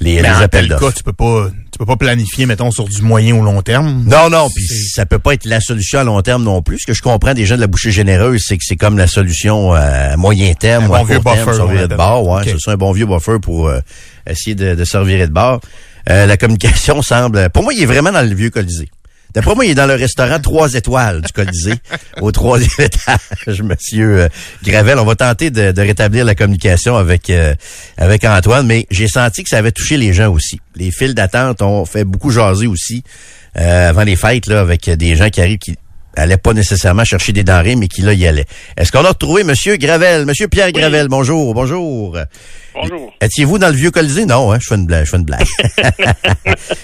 [0.00, 0.92] les, les en appels d'offres.
[0.92, 4.02] tu peux pas, tu peux pas planifier, mettons, sur du moyen ou long terme.
[4.06, 6.78] Non, non, puis ça peut pas être la solution à long terme non plus.
[6.78, 9.06] Ce que je comprends des gens de la bouchée généreuse, c'est que c'est comme la
[9.06, 11.88] solution à moyen terme Un ou à bon vieux court terme, buffer, se on revirer
[11.88, 12.26] de bord.
[12.26, 12.48] Ouais, Ok.
[12.50, 13.80] c'est ça, un bon vieux buffer pour euh,
[14.26, 15.60] essayer de, de se revirer de bord.
[16.08, 17.50] Euh, la communication semble...
[17.50, 18.88] Pour moi, il est vraiment dans le vieux Colisée.
[19.36, 21.74] D'après moi, il est dans le restaurant trois étoiles du Colisée,
[22.22, 24.28] au troisième étage, Monsieur euh,
[24.64, 24.98] Gravel.
[24.98, 27.54] On va tenter de, de rétablir la communication avec euh,
[27.98, 30.58] avec Antoine, mais j'ai senti que ça avait touché les gens aussi.
[30.74, 33.04] Les files d'attente ont fait beaucoup jaser aussi
[33.58, 35.76] euh, avant les fêtes là, avec des gens qui arrivent qui
[36.16, 38.44] allaient pas nécessairement chercher des denrées, mais qui là y allaient.
[38.76, 41.08] Est-ce qu'on a retrouvé Monsieur Gravel, Monsieur Pierre Gravel?
[41.08, 42.16] Bonjour, bonjour.
[42.74, 43.12] Bonjour.
[43.22, 44.26] Étiez-vous dans le vieux Colisée?
[44.26, 45.46] Non, hein, je fais une blague, je fais une blague.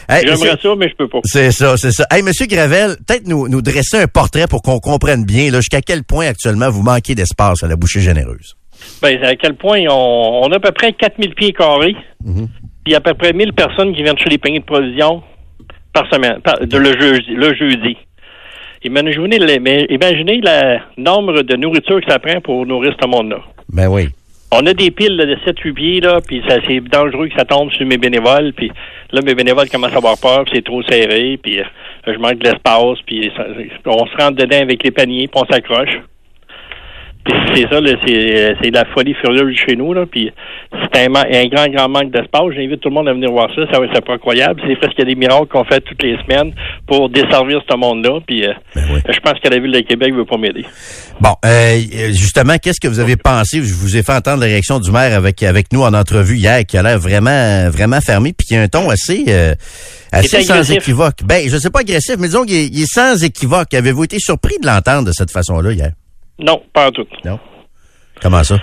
[0.08, 1.20] Hey, J'aimerais ça, mais je peux pas.
[1.24, 2.06] c'est ça, c'est ça.
[2.10, 6.04] Hey, Monsieur Gravel, peut-être nous, nous dresser un portrait pour qu'on comprenne bien jusqu'à quel
[6.04, 8.54] point actuellement vous manquez d'espace à la bouchée généreuse.
[9.00, 11.94] Ben, à quel point on, on a à peu près 4000 pieds carrés.
[12.24, 12.48] Puis
[12.86, 15.22] il y a à peu près 1000 personnes qui viennent chez les paniers de provisions
[15.92, 17.30] par semaine, par- de le jeudi.
[17.34, 17.96] Le jeudi.
[18.84, 19.36] Imaginez,
[19.90, 23.38] imaginez le nombre de nourriture que ça prend pour nourrir ce monde-là.
[23.72, 24.08] Ben oui.
[24.54, 27.44] On a des piles là, de 7-8 pieds, là, puis ça, c'est dangereux que ça
[27.46, 28.70] tombe sur mes bénévoles, puis
[29.10, 31.64] là, mes bénévoles commencent à avoir peur, puis c'est trop serré, puis euh,
[32.06, 33.46] je manque d'espace, puis ça-
[33.86, 35.98] on se rentre dedans avec les paniers, puis on s'accroche.
[37.54, 40.32] C'est ça, là, c'est, c'est la folie furieuse chez nous, là, puis
[40.72, 42.42] c'est un, un grand, grand manque d'espace.
[42.56, 44.60] J'invite tout le monde à venir voir ça, ça va être pas incroyable.
[44.66, 46.52] C'est presque qu'il y a des miracles qu'on fait toutes les semaines
[46.86, 50.36] pour desservir ce monde-là, puis euh, je pense que la Ville de Québec veut pas
[50.36, 50.64] m'aider.
[51.20, 53.58] Bon, euh, justement, qu'est-ce que vous avez pensé?
[53.62, 56.64] Je vous ai fait entendre la réaction du maire avec, avec nous en entrevue hier,
[56.66, 59.54] qui a l'air vraiment, vraiment fermé, puis qui a un ton assez, euh,
[60.10, 61.22] assez sans équivoque.
[61.24, 63.74] Ben, je sais pas agressif, mais disons qu'il est, il est sans équivoque.
[63.74, 65.92] Avez-vous été surpris de l'entendre de cette façon-là hier?
[66.42, 67.06] Non, pas en tout.
[67.24, 67.38] Non.
[68.20, 68.56] Comment ça?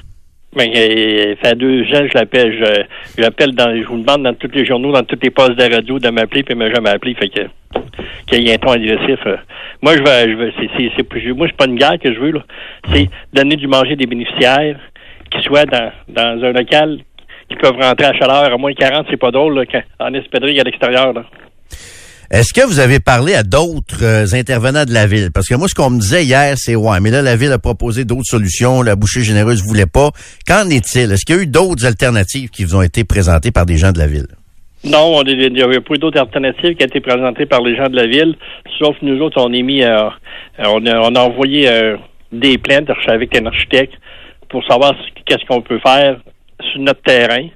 [0.55, 2.85] Ben, euh, ça fait deux ans je l'appelle.
[3.17, 5.73] Je, l'appelle dans, je vous demande dans tous les journaux, dans tous les postes de
[5.73, 7.13] radio de m'appeler, puis il m'a jamais appelé.
[7.13, 7.41] Fait que,
[8.25, 9.19] qu'il y ait un ton agressif.
[9.27, 9.37] euh,
[9.81, 12.19] moi, je vais, je vais, c'est, c'est, c'est, moi, c'est pas une guerre que je
[12.19, 12.43] veux, là.
[12.91, 14.79] C'est donner du manger des bénéficiaires
[15.29, 16.99] qui soient dans, dans un local
[17.49, 20.59] qui peuvent rentrer à chaleur à moins 40, c'est pas drôle, là, quand, en espadrille
[20.59, 21.25] à l'extérieur, là.
[22.31, 25.31] Est-ce que vous avez parlé à d'autres euh, intervenants de la ville?
[25.33, 27.57] Parce que moi, ce qu'on me disait hier, c'est ouais, mais là, la ville a
[27.57, 30.11] proposé d'autres solutions, la bouchée généreuse voulait pas.
[30.47, 31.11] Qu'en est-il?
[31.11, 33.91] Est-ce qu'il y a eu d'autres alternatives qui vous ont été présentées par des gens
[33.91, 34.27] de la ville?
[34.83, 37.95] Non, il n'y avait pas d'autres alternatives qui a été présentées par les gens de
[37.95, 38.35] la ville,
[38.77, 40.07] sauf nous autres, on est euh,
[40.59, 41.67] euh, on, a, envoyé
[42.31, 43.93] des plaintes avec un architecte
[44.49, 46.17] pour savoir ce- qu'est-ce qu'on peut faire
[46.71, 47.47] sur notre terrain,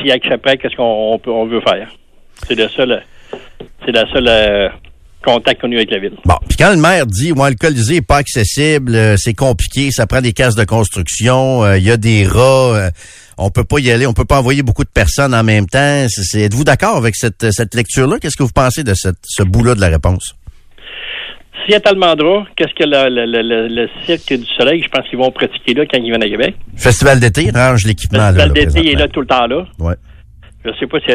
[0.00, 1.88] s'il accepterait qu'est-ce qu'on veut faire.
[2.46, 3.02] C'est le seul,
[3.84, 4.68] c'est la seule euh,
[5.24, 6.16] contact qu'on a eu avec la ville.
[6.24, 9.90] Bon, puis quand le maire dit, ouais, le Colisée est pas accessible, euh, c'est compliqué,
[9.90, 12.90] ça prend des cases de construction, euh, il y a des rats,
[13.38, 16.06] on peut pas y aller, on peut pas envoyer beaucoup de personnes en même temps.
[16.34, 18.18] Êtes-vous d'accord avec cette, cette lecture-là?
[18.20, 20.34] Qu'est-ce que vous pensez de cette, ce bout-là de la réponse?
[21.64, 24.44] S'il y a tellement de rats, qu'est-ce que le, le, le, le, le cirque du
[24.58, 26.56] soleil, je pense qu'ils vont pratiquer là quand ils viennent à Québec?
[26.76, 29.64] Festival d'été, range l'équipement là, d'été, il est là tout le temps là.
[29.78, 29.94] Ouais.
[30.64, 31.10] Je sais pas si.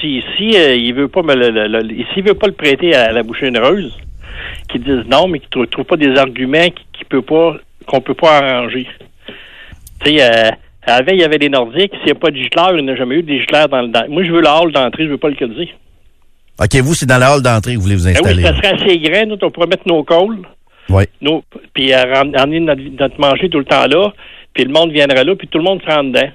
[0.00, 2.94] Si, si euh, il veut pas me le, le- le- s'il veut pas le prêter
[2.94, 3.96] à la bouche généreuse,
[4.68, 7.56] qu'ils disent non, mais qu'ils trouvent, trouvent pas des arguments qui, qui peut pas
[7.86, 8.86] qu'on peut pas arranger.
[10.04, 10.50] Tu sais, euh,
[10.86, 11.92] avant il y avait les Nordiques.
[11.96, 13.88] S'il n'y a pas de gicleur, il n'y a jamais eu de gicleur dans le.
[13.88, 15.72] dans- Moi, je veux le hall d'entrée, je veux pas le Colisée.
[16.60, 18.42] OK, vous, c'est dans la hall d'entrée que vous voulez vous Ben oui, installer.
[18.42, 20.38] ça serait assez grand, nous, on pourrait mettre nos cols,
[20.88, 21.04] Oui.
[21.20, 24.12] nos, puis euh, ram- ramener notre, notre manger tout le temps là,
[24.54, 26.28] puis le monde viendrait là, puis tout le monde se rend dedans.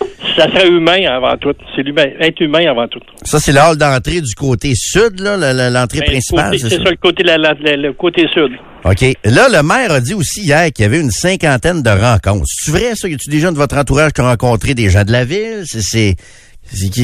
[0.36, 1.52] ça serait humain avant tout.
[1.74, 3.00] C'est l'humain, être humain avant tout.
[3.24, 5.36] Ça, c'est le hall d'entrée du côté sud, là,
[5.70, 6.76] l'entrée Ben, principale, c'est ça?
[6.84, 8.52] ça, le côté, la- la- la- le côté sud.
[8.84, 9.02] OK.
[9.24, 12.46] Là, le maire a dit aussi hier qu'il y avait une cinquantaine de rencontres.
[12.46, 13.08] C'est vrai, ça?
[13.08, 15.64] Y a-tu des gens de votre entourage qui ont rencontré des gens de la ville?
[15.66, 16.16] C'est,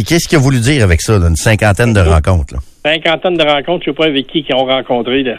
[0.04, 2.60] qu'est-ce qu'il a voulu dire avec ça, là, une cinquantaine de rencontres, là?
[2.84, 5.22] Cinquantaine de rencontres, je sais pas avec qui qui ont rencontré.
[5.22, 5.34] là.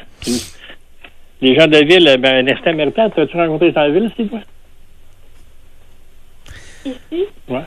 [1.42, 4.40] Les gens de la ville, ben, Nestin Méritant, as-tu rencontré dans la ville, c'est toi?
[6.88, 7.26] Ici?
[7.50, 7.60] Ouais.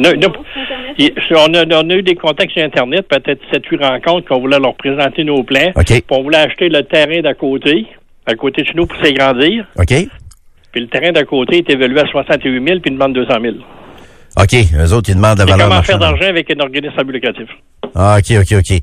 [0.00, 0.32] On a, on a-
[0.96, 4.58] il- on a- on a eu des contacts sur Internet, peut-être 7-8 rencontres qu'on voulait
[4.60, 5.72] leur présenter nos plans.
[5.74, 5.84] OK.
[5.86, 7.86] Puis on voulait acheter le terrain d'à côté,
[8.26, 9.66] à côté de chez nous pour s'agrandir.
[9.76, 9.94] OK?
[10.72, 13.54] Puis le terrain d'à côté est évalué à 68 000 puis ils demandent 200 000.
[14.40, 14.54] OK.
[14.54, 17.48] Eux autres, ils demandent la valeur comment faire d'argent avec un organisme lucratif?
[17.94, 18.78] Ah, OK, OK, OK.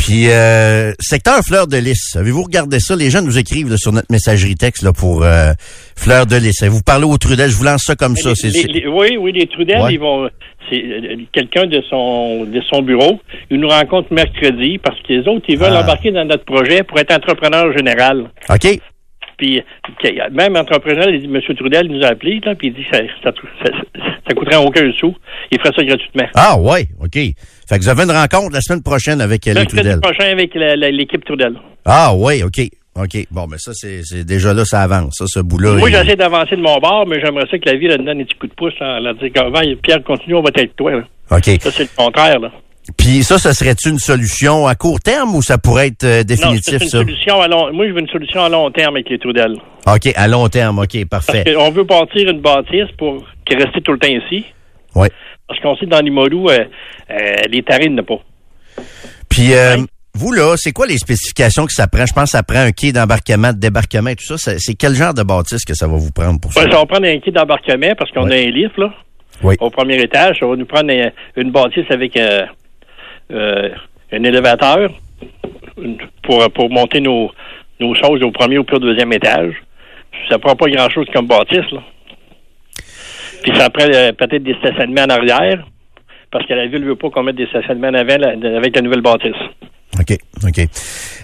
[0.00, 2.96] Puis, euh, secteur Fleur de Lys, avez-vous regardé ça?
[2.96, 5.52] Les gens nous écrivent là, sur notre messagerie texte là, pour euh,
[5.94, 6.64] Fleur de Lys.
[6.64, 8.34] Vous parlez au Trudel, je vous lance ça comme ça.
[8.34, 9.92] C'est- les- c'est- les- oui, oui, les Trudel, Ouais.
[9.92, 10.28] ils vont.
[10.70, 13.20] C'est euh, quelqu'un de son de son bureau.
[13.50, 15.82] Ils nous rencontrent mercredi parce que les autres, ils veulent Ah.
[15.82, 18.30] embarquer dans notre projet pour être entrepreneur général.
[18.48, 18.80] OK?
[19.36, 19.62] Puis
[20.32, 21.40] même entrepreneur, il dit, M.
[21.56, 23.32] Trudel nous a appelé, là, puis il dit ça, ça,
[23.64, 23.70] ça,
[24.28, 25.14] ça coûterait aucun sou.
[25.50, 26.26] Il ferait ça gratuitement.
[26.34, 27.18] Ah, ouais, OK.
[27.70, 30.00] Fait que vous avez une rencontre la semaine prochaine avec euh, les Trudel.
[30.00, 31.54] prochain avec la- la- l'équipe Trudel.
[31.84, 32.60] Ah, ouais, OK.
[32.96, 33.26] OK.
[33.30, 35.14] Bon, mais ça, c'est déjà là, ça avance.
[35.18, 35.74] Ça, ce bout-là.
[35.74, 38.20] Moi, il- j'essaie d'avancer de mon bord, mais j'aimerais ça que la ville elle donne
[38.20, 38.74] un petit coup de pouce.
[38.80, 40.90] Là, elle dit qu'avant, Pierre, continue, on va être avec toi.
[40.90, 41.02] là.
[41.30, 41.44] OK.
[41.60, 42.40] Ça, c'est le contraire.
[42.40, 42.50] Là.
[42.96, 46.24] Puis ça, ce serait une solution à court terme ou ça pourrait être euh, Non,
[46.24, 46.98] définitif, c'est une ça?
[46.98, 49.52] solution à long Moi, je veux une solution à long terme avec les Trudel.
[49.86, 50.80] OK, à long terme.
[50.80, 51.54] OK, Parce parfait.
[51.54, 54.44] qu'on veut bâtir une bâtisse pour qu'elle reste tout le temps ici.
[54.96, 55.06] Oui.
[55.50, 56.64] Parce qu'on sait que dans l'Imolou, euh,
[57.10, 58.20] euh, les tarifs n'ont pas.
[59.28, 59.78] Puis, euh,
[60.14, 62.06] vous, là, c'est quoi les spécifications que ça prend?
[62.06, 64.54] Je pense que ça prend un quai d'embarquement, de débarquement et tout ça.
[64.58, 66.62] C'est quel genre de bâtisse que ça va vous prendre pour ça?
[66.64, 68.94] Ouais, ça va prendre un quai d'embarquement parce qu'on a un lift, là.
[69.42, 69.56] Oui.
[69.60, 70.38] Au premier étage.
[70.38, 72.46] Ça va nous prendre un- une bâtisse avec euh,
[73.32, 73.70] euh,
[74.12, 74.90] un élévateur
[76.22, 77.30] pour, pour monter nos,
[77.80, 79.54] nos choses au premier ou au deuxième étage.
[80.28, 81.82] Ça prend pas grand-chose comme bâtisse, là.
[83.42, 85.66] Puis ça prend euh, peut-être des stationnements en arrière
[86.30, 88.82] parce que la ville veut pas qu'on mette des stationnements en avant la- avec la
[88.82, 89.32] nouvelle bâtisse.
[89.98, 90.58] OK, OK.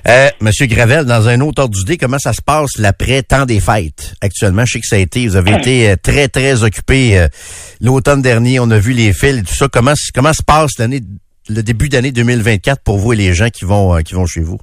[0.09, 4.15] Euh, Monsieur Gravel, dans un autre ordre d'idée, comment ça se passe l'après-temps des fêtes?
[4.21, 4.65] Actuellement?
[4.67, 7.29] Je sais que ça a été, vous avez été euh, très, très occupé euh,
[7.81, 8.59] l'automne dernier.
[8.59, 9.69] On a vu les fils et tout ça.
[9.73, 11.01] Comment, comment se passe l'année,
[11.49, 14.59] le début d'année 2024 pour vous et les gens qui vont, qui vont chez vous?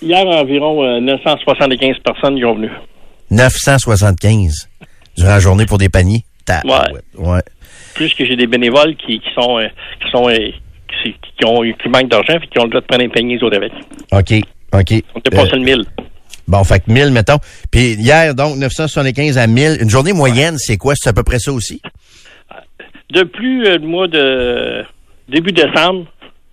[0.00, 2.70] Hier, environ euh, 975 personnes y ont venu.
[3.32, 4.68] 975
[5.16, 6.24] durant la journée pour des paniers?
[6.62, 7.04] Tabarouette.
[7.16, 7.40] Ouais.
[7.94, 9.66] Plus que j'ai des bénévoles qui, qui sont euh,
[10.02, 10.34] qui sont euh,
[11.02, 13.36] qui, qui ont qui manquent d'argent et qui ont le droit de prendre un panier
[13.36, 13.72] les autres avec.
[14.12, 14.40] OK,
[14.72, 15.04] OK.
[15.14, 15.84] On dépasse Euh, le 1000.
[16.48, 17.38] Bon, fait que 1000, mettons.
[17.70, 19.78] Puis hier, donc, 975 à 1000.
[19.82, 20.94] Une journée moyenne, c'est quoi?
[20.96, 21.80] C'est à peu près ça aussi?
[23.12, 24.84] Depuis euh, le mois de
[25.28, 26.06] début décembre,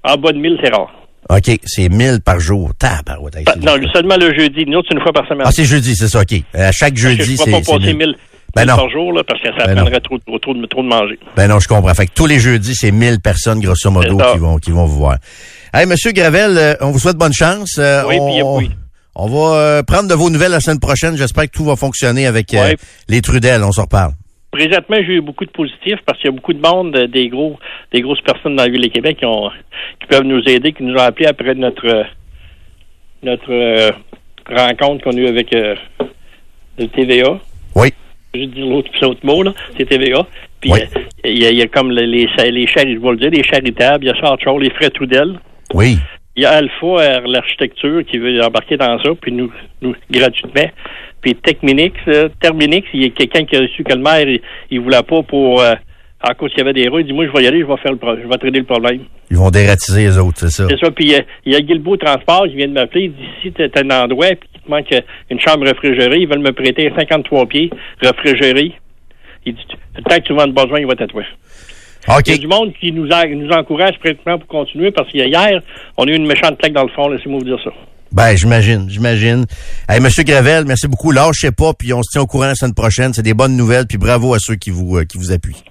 [0.03, 0.91] en bas de 1000, c'est rare.
[1.29, 2.71] OK, c'est 1000 par jour.
[2.79, 3.37] Tabarouette.
[3.45, 4.65] c'est- non, seulement le jeudi.
[4.65, 5.43] Nous c'est une fois par semaine.
[5.45, 6.41] Ah, c'est jeudi, c'est ça, OK.
[6.53, 8.15] À chaque jeudi, je ne c'est peux pas c'est passer 1000.
[8.55, 8.75] 1000 Ben non.
[8.77, 11.19] par jour là, parce que ça Ben prendrait trop, trop, trop, de, trop de manger.
[11.35, 11.93] Ben non, je comprends.
[11.93, 14.97] Fait que tous les jeudis, c'est 1000 personnes, grosso modo, qui vont, qui vont vous
[14.97, 15.17] voir.
[15.73, 17.77] Hey, Monsieur Gravel, euh, on vous souhaite bonne chance.
[17.77, 18.71] Euh, Oui, on, puis, oui.
[19.15, 21.17] on va euh, prendre de vos nouvelles la semaine prochaine.
[21.17, 22.73] J'espère que tout va fonctionner avec euh,
[23.09, 23.63] les Trudel.
[23.63, 24.13] On se reparle.
[24.49, 27.59] Présentement, j'ai eu beaucoup de positifs parce qu'il y a beaucoup de monde, des gros,
[27.93, 29.49] des grosses personnes dans la ville de Québec qui, ont,
[29.99, 32.05] qui peuvent nous aider, qui nous ont appelés après notre
[33.23, 33.91] notre euh,
[34.49, 35.75] rencontre qu'on a eue avec euh,
[36.77, 37.39] le TVA.
[37.75, 37.93] Oui.
[38.39, 40.25] Je dis l'autre l'autre mot, là, c'est TVA.
[40.61, 40.79] Puis Oui.
[40.95, 43.43] euh, il y, a- il y a comme les, les, je vais le dire, les
[43.43, 45.39] charitables, il y a chose, les frais Trudel.
[45.73, 45.97] Oui.
[46.35, 50.69] Il y a Alpha, l'architecture, qui veut embarquer dans ça, puis nous, nous gratuitement.
[51.21, 54.39] Puis Techminix, euh, Terminix, il y a quelqu'un qui a reçu que le maire, il,
[54.69, 55.73] il voulait pas pour, euh,
[56.21, 57.65] à cause qu'il y avait des rues, il dit, moi, je vais y aller, je
[57.65, 59.01] vais faire le pro- je vais traiter le problème.
[59.29, 60.65] Ils vont dératiser les autres, c'est ça.
[60.69, 60.91] C'est ça.
[60.91, 63.05] Puis euh, il y a Guilbeault Transport qui vient de m'appeler.
[63.05, 66.27] Il dit si tu un endroit puis qu'il te manque euh, une chambre réfrigérée, ils
[66.27, 67.69] veulent me prêter 53 pieds
[68.01, 68.73] réfrigérés.
[69.45, 69.61] Il dit
[70.09, 71.23] tant que tu vas en besoin, il va être à toi.
[72.09, 72.23] OK.
[72.27, 75.61] Il y a du monde qui nous, a- nous encourage pratiquement pour continuer parce qu'hier,
[75.97, 77.71] on a eu une méchante plaque dans le fond, laissez-moi vous dire ça.
[78.13, 79.45] Ben, j'imagine, j'imagine.
[79.89, 81.11] Hey, Monsieur Gravel, merci beaucoup.
[81.11, 83.13] Lâchez pas, puis on se tient au courant la semaine prochaine.
[83.13, 85.61] C'est des bonnes nouvelles, puis bravo à ceux qui vous, euh, qui vous appuient.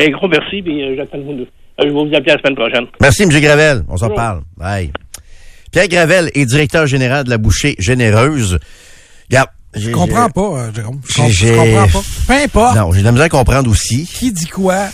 [0.00, 1.32] Un gros merci, puis euh, j'attends vous.
[1.32, 1.44] euh,
[1.78, 2.86] Je vais vous appeler la semaine prochaine.
[3.00, 3.28] Merci, M.
[3.30, 3.84] Gravel.
[3.88, 4.42] On s'en reparle.
[4.56, 4.90] Bye.
[5.72, 8.58] Pierre Gravel est directeur général de la bouchée généreuse.
[9.30, 9.48] Regarde.
[9.74, 11.00] Je comprends pas, euh, Jérôme.
[11.08, 12.04] Je, com- je comprends pas.
[12.26, 12.76] Peu importe.
[12.76, 14.04] Non, j'ai de la misère à comprendre aussi.
[14.04, 14.88] Qui dit quoi?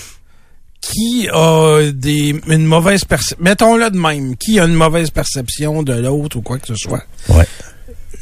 [0.83, 3.39] Qui a des, une mauvaise perception?
[3.41, 4.37] Mettons-le de même.
[4.37, 7.03] Qui a une mauvaise perception de l'autre ou quoi que ce soit?
[7.31, 7.47] Ouais.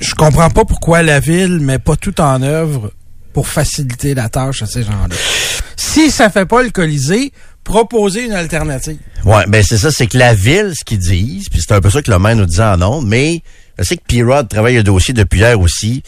[0.01, 2.93] Je comprends pas pourquoi la ville met pas tout en œuvre
[3.35, 5.15] pour faciliter la tâche à ces gens-là.
[5.77, 7.33] si ça fait pas le Colisée,
[7.65, 8.99] proposer une alternative.
[9.25, 11.91] Ouais, ben c'est ça, c'est que la ville, ce qu'ils disent, puis c'est un peu
[11.91, 13.43] ça que le maire nous disait en ondes, mais
[13.79, 16.03] je sais que P-Rod travaille le dossier depuis hier aussi.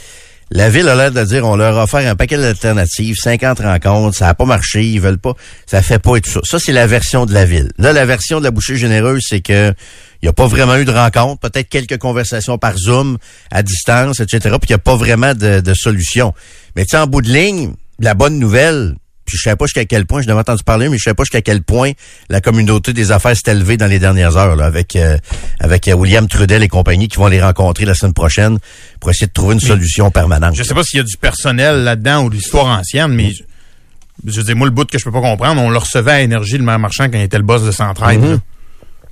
[0.53, 4.17] La ville a l'air de dire, on leur a offert un paquet d'alternatives, 50 rencontres,
[4.17, 5.35] ça a pas marché, ils veulent pas,
[5.67, 6.41] ça fait pas et tout ça.
[6.45, 7.73] Ça, c'est la version de la ville.
[7.79, 9.75] Là, la version de la bouchée généreuse, c'est que
[10.23, 13.19] il n'y a pas vraiment eu de rencontre, peut-être quelques conversations par Zoom,
[13.51, 16.33] à distance, etc., puis qu'il n'y a pas vraiment de solution.
[16.77, 19.87] Mais tu sais, en bout de ligne, la bonne nouvelle, puis je sais pas jusqu'à
[19.87, 21.93] quel point, je n'avais entendu parler, mais je sais pas jusqu'à quel point
[22.29, 25.17] la communauté des affaires s'est élevée dans les dernières heures, là, avec euh,
[25.59, 28.59] avec euh, William Trudel et compagnie qui vont les rencontrer la semaine prochaine
[29.01, 30.55] pour essayer de trouver une solution permanente.
[30.55, 33.43] Je sais pas s'il y a du personnel là-dedans ou de l'histoire ancienne, mais je,
[34.33, 36.59] je dire, moi, le bout que je peux pas comprendre, on le recevait à Énergie,
[36.59, 38.21] le maire marchand, quand il était le boss de Centraide.
[38.21, 38.31] Mhm.
[38.33, 38.39] là.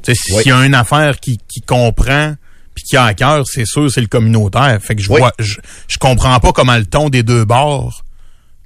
[0.02, 2.34] Tu sais, s'il y a une affaire qui, qui comprend
[2.74, 4.78] puis qui a à cœur, c'est sûr, c'est le communautaire.
[4.82, 5.20] Fait que je Oui.
[5.20, 5.56] vois, je,
[5.88, 8.02] je comprends pas comment le ton des deux bords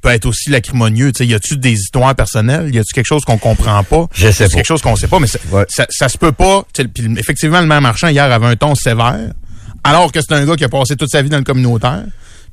[0.00, 1.12] peut être aussi lacrimonieux.
[1.12, 2.72] Tu sais, y a-tu des histoires personnelles?
[2.74, 4.06] Y a-tu quelque chose qu'on comprend pas?
[4.14, 4.54] Je sais pas.
[4.54, 5.66] quelque chose qu'on sait pas, mais ça, Ouais.
[5.68, 6.64] ça, ça se peut pas.
[6.72, 9.32] Puis effectivement, le maire marchand, hier, avait un ton sévère,
[9.84, 12.04] alors que c'est un gars qui a passé toute sa vie dans le communautaire.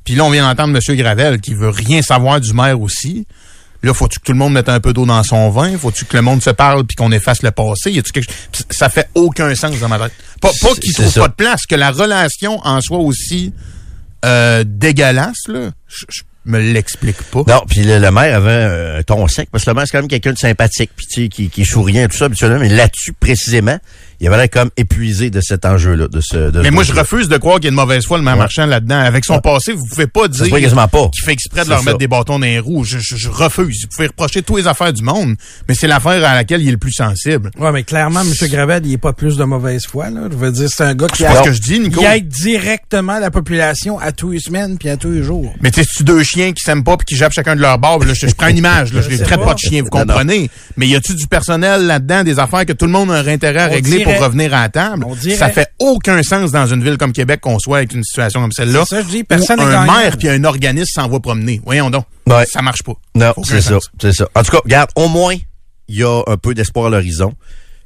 [0.04, 0.96] Puis là, on vient d'entendre M.
[0.96, 3.26] Gravel, qui veut rien savoir du maire aussi.
[3.82, 5.76] Là, faut-tu que tout le monde mette un peu d'eau dans son vin?
[5.78, 7.90] Faut-tu que le monde se parle puis qu'on efface le passé?
[7.92, 8.66] Y quelque chose?
[8.70, 10.12] Ça fait aucun sens dans ma tête.
[10.40, 11.20] Pas, pas qu'il trouve ça.
[11.20, 12.98] pas de place, que la relation en soit
[14.24, 15.70] euh, dégueulasse, là.
[15.88, 17.42] Je, je me l'explique pas.
[17.46, 20.02] Non, puis le, le maire avait un ton sec, parce que le maire, c'est quand
[20.02, 22.58] même quelqu'un de sympathique, puis tu sais, qui, qui est souriant et tout ça, habituellement,
[22.58, 23.78] mais là-dessus, précisément,
[24.20, 26.08] il avait l'air comme épuisé de cet enjeu-là.
[26.08, 28.04] De ce, de Mais ce moi, je refuse de croire qu'il y a une mauvaise
[28.06, 28.34] foi, le Ouais.
[28.36, 28.98] marchand là-dedans.
[29.00, 29.40] Avec son Ouais.
[29.40, 31.08] passé, vous pouvez pas dire voit quasiment pas.
[31.14, 31.84] qu'il fait exprès de leur ça.
[31.84, 32.84] mettre des bâtons dans les roues.
[32.84, 33.82] Je, je- je refuse.
[33.82, 35.34] Vous pouvez reprocher toutes les affaires du monde,
[35.68, 37.50] mais c'est l'affaire à laquelle il est le plus sensible.
[37.58, 38.48] Ouais, mais clairement, M.
[38.48, 40.22] Gravel, il est pas plus de mauvaise foi, là.
[40.30, 42.00] Je veux dire, c'est un gars qui C'est pas ce aide, que je dis, Nico.
[42.00, 45.54] il aide directement la population à tous les semaines puis à tous les jours.
[45.60, 47.78] Mais tu sais, c'est-tu deux chiens qui s'aiment pas puis qui jappent chacun de leur
[47.78, 48.02] bord?
[48.04, 49.46] Là, je, je prends une image, là, je les traite pas.
[49.46, 50.06] pas de chiens, vous Non, non.
[50.14, 50.50] comprenez?
[50.76, 53.60] Mais y a-tu du personnel là-dedans, des affaires que tout le monde a un intérêt
[53.62, 55.04] à On régler pour revenir à la table?
[55.36, 58.52] Ça fait aucun sens dans une ville comme Québec qu'on soit avec une situation comme
[58.52, 58.84] celle-là.
[58.88, 61.60] C'est ça, je dis, personne où n'est un maire puis un organisme s'en va promener.
[61.64, 62.04] Voyons donc.
[62.26, 62.44] Ouais.
[62.46, 62.94] Ça marche pas.
[63.14, 64.26] Non, c'est ça, c'est ça.
[64.34, 65.34] En tout cas, regarde, au moins,
[65.88, 67.34] il y a un peu d'espoir à l'horizon.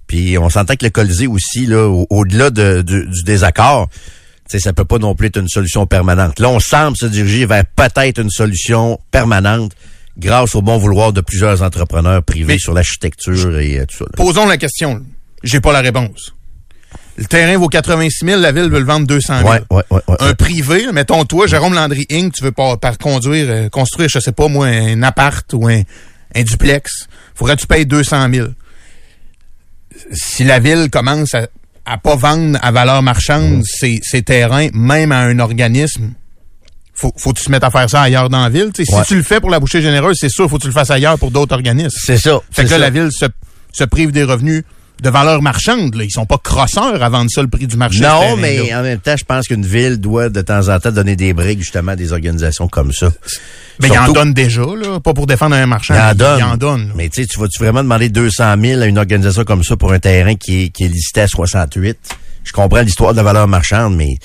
[0.07, 4.01] Puis on s'entend que le Colisée aussi, là, au- au-delà de- du, du désaccord, tu
[4.49, 6.41] sais, ça peut pas non plus être une solution permanente.
[6.41, 9.73] Là, on semble se diriger vers peut-être une solution permanente
[10.19, 14.05] grâce au bon vouloir de plusieurs entrepreneurs privés Mais- sur l'architecture et euh, tout ça.
[14.05, 14.11] là.
[14.17, 15.01] Posons la question.
[15.43, 16.35] J'ai pas la réponse.
[17.17, 19.51] Le terrain vaut 86 000, la ville veut le vendre 200 000.
[19.51, 20.17] Ouais, ouais, ouais, ouais.
[20.21, 24.21] Un privé, mettons toi, Jérôme Landry Inc., tu veux pas par conduire, euh, construire, je
[24.21, 25.83] sais pas moi, un appart ou un,
[26.35, 27.09] un duplex.
[27.35, 28.49] Faudrait que tu payes 200 000.
[30.13, 31.49] Si la ville commence à,
[31.85, 36.13] à pas vendre à valeur marchande ses, ses terrains, même à un organisme,
[36.95, 38.71] faut, faut que tu te mettes à faire ça ailleurs dans la ville.
[38.75, 40.91] Si tu le fais pour la bouchée généreuse, c'est sûr, faut que tu le fasses
[40.91, 41.99] ailleurs pour d'autres organismes.
[41.99, 42.39] C'est ça.
[42.51, 42.79] Fait c'est que là, ça.
[42.79, 43.27] la ville se,
[43.73, 44.65] se prive des revenus
[45.03, 45.95] de valeur marchande.
[45.95, 46.05] Là.
[46.05, 48.01] Ils sont pas crosseurs à vendre ça le prix du marché.
[48.01, 51.17] Non, mais en même temps, je pense qu'une ville doit de temps en temps donner
[51.17, 53.11] des briques justement à des organisations comme ça.
[53.81, 55.01] Mais il en donne déjà, là.
[55.01, 55.95] Pas pour défendre un marchand.
[55.95, 56.39] Il en donne.
[56.39, 56.93] Il en donne.
[56.97, 59.93] Mais tu sais, tu vas-tu vraiment demander 200 000 à une organisation comme ça pour
[59.93, 61.97] un terrain qui est, qui est listé à 68?
[62.45, 64.17] Je comprends l'histoire de la valeur marchande, mais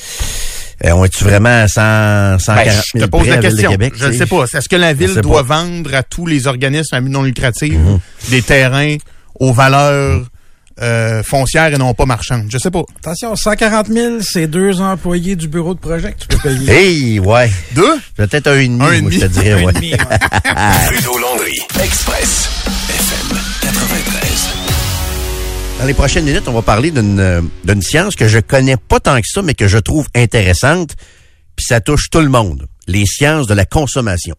[0.86, 3.70] euh, on est-tu vraiment à 100, 140 Ben, 000 je te pose la question.
[3.72, 4.44] Québec, je ne sais pas.
[4.44, 5.56] Est-ce que la ville doit pas.
[5.56, 8.00] vendre à tous les organismes à but non lucratif Mhm.
[8.30, 8.98] des terrains
[9.40, 10.26] aux valeurs
[10.82, 12.46] euh, foncières et non pas marchandes?
[12.50, 12.84] Je sais pas.
[13.00, 16.72] Attention, 140 000, c'est deux employés du bureau de projet que tu peux payer.
[16.72, 17.50] Hey, ouais.
[17.74, 17.98] Deux?
[18.18, 19.34] Peut-être un et demi, Un et moi, je demi.
[19.34, 19.74] te dirais, Un et ouais.
[19.74, 19.98] demi, ouais.
[21.02, 21.60] Trudeau Landry.
[21.84, 22.50] Express.
[22.90, 24.50] FM 93.
[25.80, 29.00] Dans les prochaines minutes, on va parler d'une euh, d'une science que je connais pas
[29.00, 30.96] tant que ça, mais que je trouve intéressante,
[31.56, 32.66] puis ça touche tout le monde.
[32.88, 34.36] Les sciences de la consommation.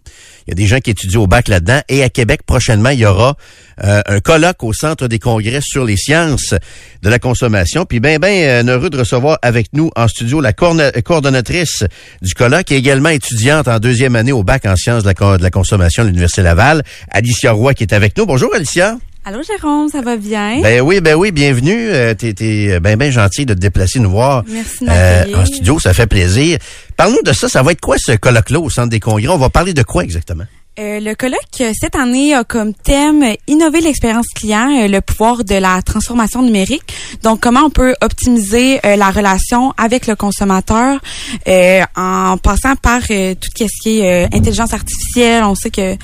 [0.46, 1.80] Il y a des gens qui étudient au bac là-dedans.
[1.88, 3.36] Et à Québec, prochainement, il y aura
[3.82, 6.54] euh, un colloque au Centre des congrès sur les sciences
[7.02, 7.84] de la consommation.
[7.84, 11.84] Puis ben, ben, euh, heureux de recevoir avec nous en studio la coordonna- coordonnatrice
[12.22, 15.36] du colloque et également étudiante en deuxième année au bac en sciences de la, co-
[15.38, 18.26] de la consommation de l'Université Laval, Alicia Roy, qui est avec nous.
[18.26, 18.96] Bonjour, Alicia.
[19.28, 20.60] Allô Jérôme, ça va bien?
[20.62, 21.90] Ben oui, ben oui, bienvenue.
[21.90, 25.44] Euh, t'es, t'es ben, ben gentil de te déplacer nous voir Merci de euh, en
[25.44, 26.58] studio, ça fait plaisir.
[26.96, 29.26] Parle-nous de ça, ça va être quoi ce colloque-là au Centre des congrès?
[29.26, 30.44] On va parler de quoi exactement?
[30.78, 35.00] Euh, le colloque euh, cette année a comme thème euh, innover l'expérience client, euh, le
[35.00, 36.94] pouvoir de la transformation numérique.
[37.22, 41.00] Donc comment on peut optimiser euh, la relation avec le consommateur
[41.48, 45.42] euh, en passant par euh, tout ce qui est euh, intelligence artificielle.
[45.44, 45.96] On sait que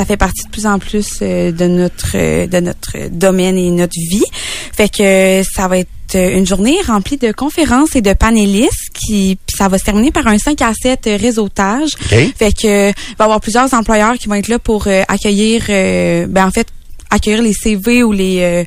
[0.00, 3.70] ça fait partie de plus en plus euh, de notre euh, de notre domaine et
[3.70, 4.24] notre vie.
[4.72, 9.38] Fait que ça va être euh, une journée remplie de conférences et de panélistes qui
[9.46, 11.90] ça va se terminer par un 5 à 7 réseautage.
[12.00, 12.34] OK.
[12.34, 15.02] Fait que euh, il va y avoir plusieurs employeurs qui vont être là pour euh,
[15.06, 16.68] accueillir euh, ben en fait
[17.10, 18.64] accueillir les CV ou les euh,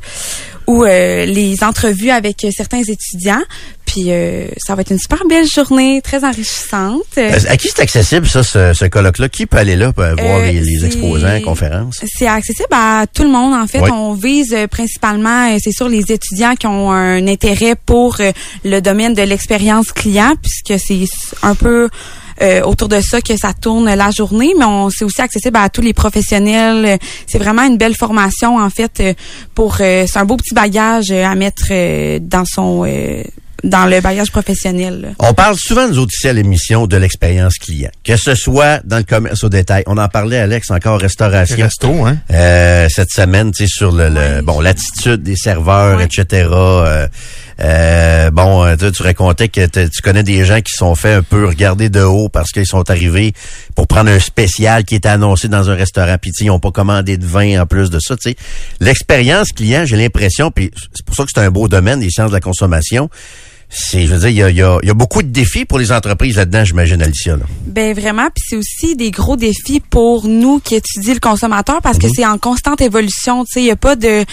[0.67, 3.41] ou euh, les entrevues avec euh, certains étudiants.
[3.85, 7.03] Puis euh, ça va être une super belle journée, très enrichissante.
[7.17, 9.29] Euh, À qui c'est accessible, ça, ce, ce colloque-là?
[9.29, 11.99] Qui peut aller là pour voir Euh, les, les c'est- exposants, conférences?
[12.17, 13.53] C'est accessible à tout le monde.
[13.53, 13.91] En fait, Oui.
[13.91, 18.17] on vise euh, principalement, euh, c'est sûr, les étudiants qui ont un intérêt pour
[18.63, 21.03] le domaine de l'expérience client, puisque c'est
[21.43, 21.89] un peu
[22.41, 25.69] euh, autour de ça que ça tourne la journée, mais on c'est aussi accessible à
[25.69, 26.97] tous les professionnels.
[27.27, 29.13] C'est vraiment une belle formation en fait euh,
[29.55, 33.23] pour euh, c'est un beau petit bagage euh, à mettre euh, dans son euh,
[33.63, 35.15] dans le bagage professionnel.
[35.19, 37.91] On parle souvent, nous autres ici à l'émission, de l'expérience client.
[38.03, 39.83] Que ce soit dans le commerce au détail.
[39.87, 41.55] On en parlait, Alex, encore restauration.
[41.55, 42.17] Resto, hein?
[42.31, 46.49] Euh, cette semaine, tu sais, sur le, le- bon l'attitude des serveurs, etc.
[46.51, 47.07] Euh,
[47.59, 51.45] euh, bon, euh, tu racontais que tu connais des gens qui sont fait un peu
[51.45, 53.33] regarder de haut parce qu'ils sont arrivés
[53.75, 57.17] pour prendre un spécial qui était annoncé dans un restaurant, puis ils n'ont pas commandé
[57.17, 58.15] de vin en plus de ça.
[58.79, 62.29] L'expérience client, j'ai l'impression, puis c'est pour ça que c'est un beau domaine, les sciences
[62.29, 63.09] de la consommation.
[63.75, 65.79] C'est, je veux dire, il y a, y a- y a beaucoup de défis pour
[65.79, 67.35] les entreprises là-dedans, j'imagine, Alicia.
[67.37, 67.43] Là.
[67.65, 71.97] Ben vraiment, puis c'est aussi des gros défis pour nous qui étudient le consommateur parce
[71.97, 73.43] que c'est en constante évolution.
[73.45, 74.25] Tu sais, il y a pas de,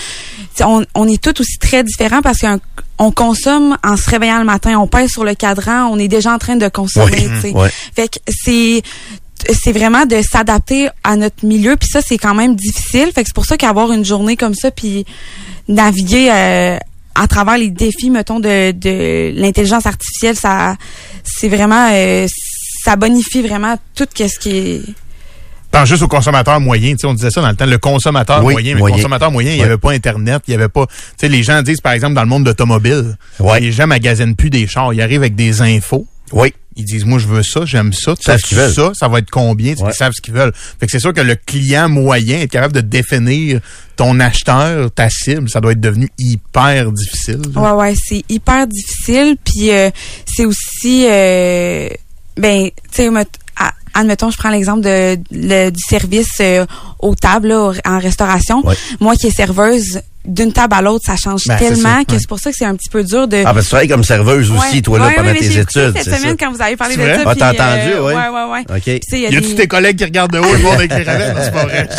[0.62, 2.61] on, on est tous aussi très différents parce qu'on
[2.98, 6.35] on consomme en se réveillant le matin, on pèse sur le cadran, on est déjà
[6.35, 7.11] en train de consommer.
[7.16, 7.53] Oui, tu sais.
[7.57, 7.70] ouais.
[7.96, 8.83] Fait que c'est
[9.62, 13.29] c'est vraiment de s'adapter à notre milieu puis ça c'est quand même difficile fait que
[13.29, 15.07] c'est pour ça qu'avoir une journée comme ça puis
[15.66, 16.76] naviguer euh,
[17.14, 20.77] à travers les défis mettons de, de l'intelligence artificielle ça
[21.25, 22.27] c'est vraiment euh,
[22.85, 24.83] ça bonifie vraiment tout ce qui est
[25.73, 26.90] Pense juste au consommateur moyen.
[26.94, 28.75] Tu sais, on disait ça dans le temps, le consommateur Oui, moyen.
[28.75, 28.96] Mais moyen.
[28.96, 30.85] le consommateur moyen, il n'y avait pas Internet, il y avait pas.
[30.88, 33.61] Tu sais, les gens disent, par exemple, dans le monde d'automobile, Ouais.
[33.61, 34.92] les gens magasinent plus des chars.
[34.92, 36.09] Ils arrivent avec des infos.
[36.33, 36.53] Oui.
[36.77, 38.14] Ils disent, moi, je veux ça, j'aime ça.
[38.16, 39.73] Tu sais ça, ça va être combien?
[39.73, 39.90] Tu sais, Ouais.
[39.93, 40.53] Ils savent ce qu'ils veulent.
[40.79, 43.61] Fait que c'est sûr que le client moyen est capable de définir
[43.97, 45.51] ton acheteur, ta cible.
[45.51, 47.40] Ça doit être devenu hyper difficile.
[47.57, 49.37] Ouais, ouais, c'est hyper difficile.
[49.45, 49.90] Puis euh,
[50.27, 51.88] c'est aussi, euh,
[52.37, 53.11] ben, tu sais,
[53.93, 56.64] admettons, je prends l'exemple de, le- du service euh,
[57.01, 58.61] aux tables là, en restauration.
[58.67, 58.75] Ouais.
[59.01, 62.19] Moi qui est serveuse, d'une table à l'autre, ça change Ben, tellement ça, que ouais.
[62.19, 63.43] c'est pour ça que c'est un petit peu dur de.
[63.45, 65.71] Ah, ben, tu travailles comme serveuse aussi, Ouais, toi, là, ouais, pendant tes études.
[65.71, 66.35] cette semaine ça?
[66.39, 67.23] quand vous avez parlé de ça.
[67.25, 68.15] Ah, t'as entendu, euh, ouais?
[68.15, 68.77] Ouais, ouais, ouais.
[68.77, 68.87] OK.
[68.87, 70.93] Y a Y a des- tous tes collègues qui regardent de haut le monde avec
[70.95, 71.35] les cravates?
[71.35, 71.89] Non, c'est pas vrai.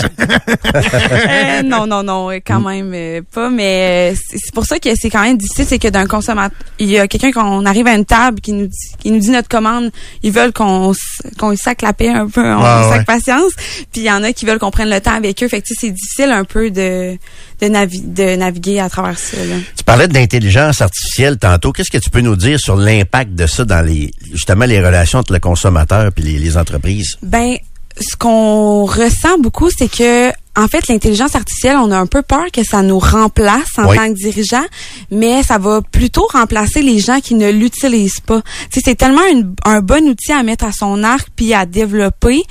[1.31, 3.49] Euh, non, non, non, euh, quand même euh, pas.
[3.49, 6.89] Mais euh, c'est pour ça que c'est quand même difficile, c'est que d'un consommateur, il
[6.89, 9.47] y a quelqu'un qu'on arrive à une table qui nous dit, qui nous dit notre
[9.49, 9.91] commande,
[10.23, 10.93] ils veulent qu'on
[11.39, 13.03] qu'on sac la paix un peu, on Ouais, sac ouais.
[13.05, 13.51] patience.
[13.91, 15.47] Puis il y en a qui veulent qu'on prenne le temps avec eux.
[15.47, 17.17] Fait que c'est difficile un peu de
[17.61, 19.37] de, navi- de naviguer à travers ça.
[19.37, 19.55] Là.
[19.77, 21.71] Tu parlais d'intelligence artificielle tantôt.
[21.71, 25.19] Qu'est-ce que tu peux nous dire sur l'impact de ça dans les justement les relations
[25.19, 27.17] entre le consommateur et les, les entreprises?
[27.23, 27.55] Ben,
[27.99, 32.45] ce qu'on ressent beaucoup, c'est que en fait, l'intelligence artificielle, on a un peu peur
[32.51, 33.95] que ça nous remplace en Oui.
[33.95, 34.65] tant que dirigeant,
[35.09, 38.41] mais ça va plutôt remplacer les gens qui ne l'utilisent pas.
[38.69, 41.65] Tu sais, c'est tellement une- un bon outil à mettre à son arc puis à
[41.65, 42.41] développer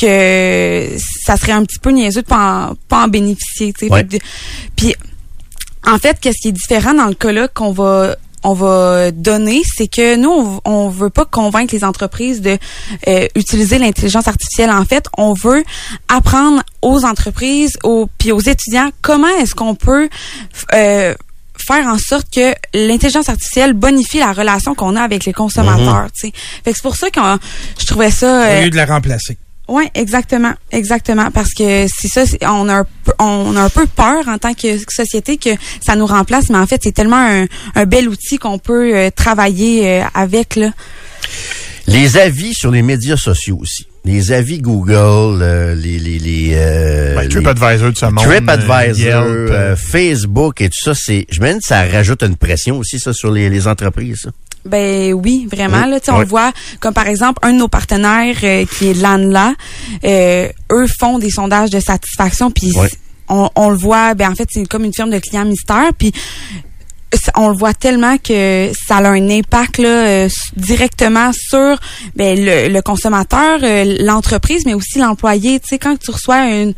[0.00, 0.88] que
[1.24, 3.72] ça serait un petit peu niaiseux de pas en, pas en bénéficier.
[3.72, 4.18] Tu sais.
[4.76, 4.94] Puis
[5.86, 9.88] en fait, qu'est-ce qui est différent dans le là qu'on va on va donner, c'est
[9.88, 12.58] que nous, on, on veut pas convaincre les entreprises de
[13.08, 14.70] euh, utiliser l'intelligence artificielle.
[14.70, 15.64] En fait, on veut
[16.08, 20.08] apprendre aux entreprises, aux puis aux étudiants comment est-ce qu'on peut
[20.74, 21.14] euh,
[21.56, 26.08] faire en sorte que l'intelligence artificielle bonifie la relation qu'on a avec les consommateurs.
[26.14, 26.32] sais.
[26.64, 27.20] Fait que c'est pour ça que
[27.78, 28.26] je trouvais ça.
[28.26, 29.36] Au euh, lieu de la remplacer.
[29.72, 33.86] Oui, exactement, exactement, parce que c'est ça, on a un peu, on a un peu
[33.86, 35.50] peur en tant que société que
[35.84, 39.10] ça nous remplace, mais en fait c'est tellement un, un bel outil qu'on peut euh,
[39.10, 40.70] travailler euh, avec là.
[41.88, 43.86] Les avis sur les médias sociaux aussi.
[44.04, 48.24] Les avis Google, euh, les les les, euh, Ben, les- TripAdvisor de ce monde.
[48.24, 52.98] TripAdvisor, Facebook et tout ça, c'est je me dis que ça rajoute une pression aussi
[53.00, 54.20] ça sur les, les entreprises.
[54.24, 54.30] ça.
[54.64, 56.22] Ben oui, vraiment Oui, là, tu sais, on oui.
[56.22, 59.54] le voit comme par exemple un de nos partenaires euh, qui est l'ANLA,
[60.04, 62.86] euh, eux font des sondages de satisfaction puis Oui.
[63.28, 66.12] on, on le voit, ben en fait c'est comme une firme de clients mystère puis
[67.36, 71.78] on le voit tellement que ça a un impact là, euh, directement sur
[72.16, 75.60] ben, le, le consommateur, euh, l'entreprise, mais aussi l'employé.
[75.60, 76.72] Tu sais, quand tu reçois une,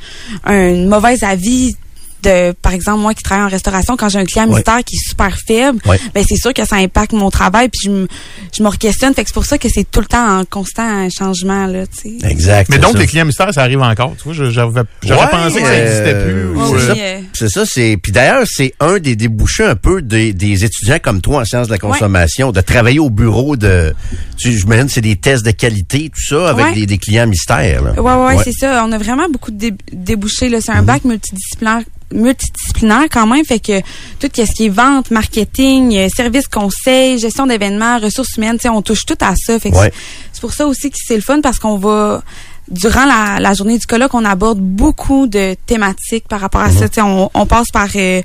[0.45, 1.77] un mauvais avis
[2.25, 4.57] de, par exemple, moi qui travaille en restauration, quand j'ai un client Ouais.
[4.57, 5.99] mystère qui est super faible, Ouais.
[6.15, 8.09] ben c'est sûr que ça impacte mon travail, puis je me,
[8.57, 9.15] je me re-questionne.
[9.15, 12.19] Fait que c'est pour ça que c'est tout le temps en constant changement, là, tu
[12.21, 12.29] sais.
[12.31, 12.69] Exact.
[12.71, 12.99] Mais donc, ça.
[12.99, 14.15] les clients mystères, ça arrive encore.
[14.17, 14.85] Tu vois, j'avais- Ouais,
[15.31, 16.59] pensé que ça euh, n'existait plus.
[16.59, 16.93] euh, ça.
[17.01, 17.97] euh, C'est ça, c'est.
[18.03, 21.67] Puis d'ailleurs, c'est un des débouchés un peu des, des étudiants comme toi en sciences
[21.69, 23.95] de la consommation, de travailler au bureau de.
[24.39, 26.75] Tu, je me c'est des tests de qualité, tout ça, avec Ouais.
[26.75, 27.83] des, des clients mystères.
[27.83, 28.01] Là.
[28.01, 28.85] Ouais, ouais, c'est ça.
[28.87, 30.49] On a vraiment beaucoup de dé- débouchés.
[30.49, 30.61] là.
[30.61, 31.83] C'est un bac multidisciplinaire
[32.15, 33.81] multidisciplinaire quand même fait que
[34.19, 38.69] tout ce qui est vente marketing euh, service conseil gestion d'événements ressources humaines tu sais,
[38.69, 39.93] on touche tout à ça fait que Ouais.
[40.33, 42.23] c'est- pour ça aussi que c'est le fun parce qu'on va
[42.71, 46.79] durant la, la journée du colloque on aborde beaucoup de thématiques par rapport à Mhm.
[46.79, 48.23] ça Tu sais, on, on passe par euh,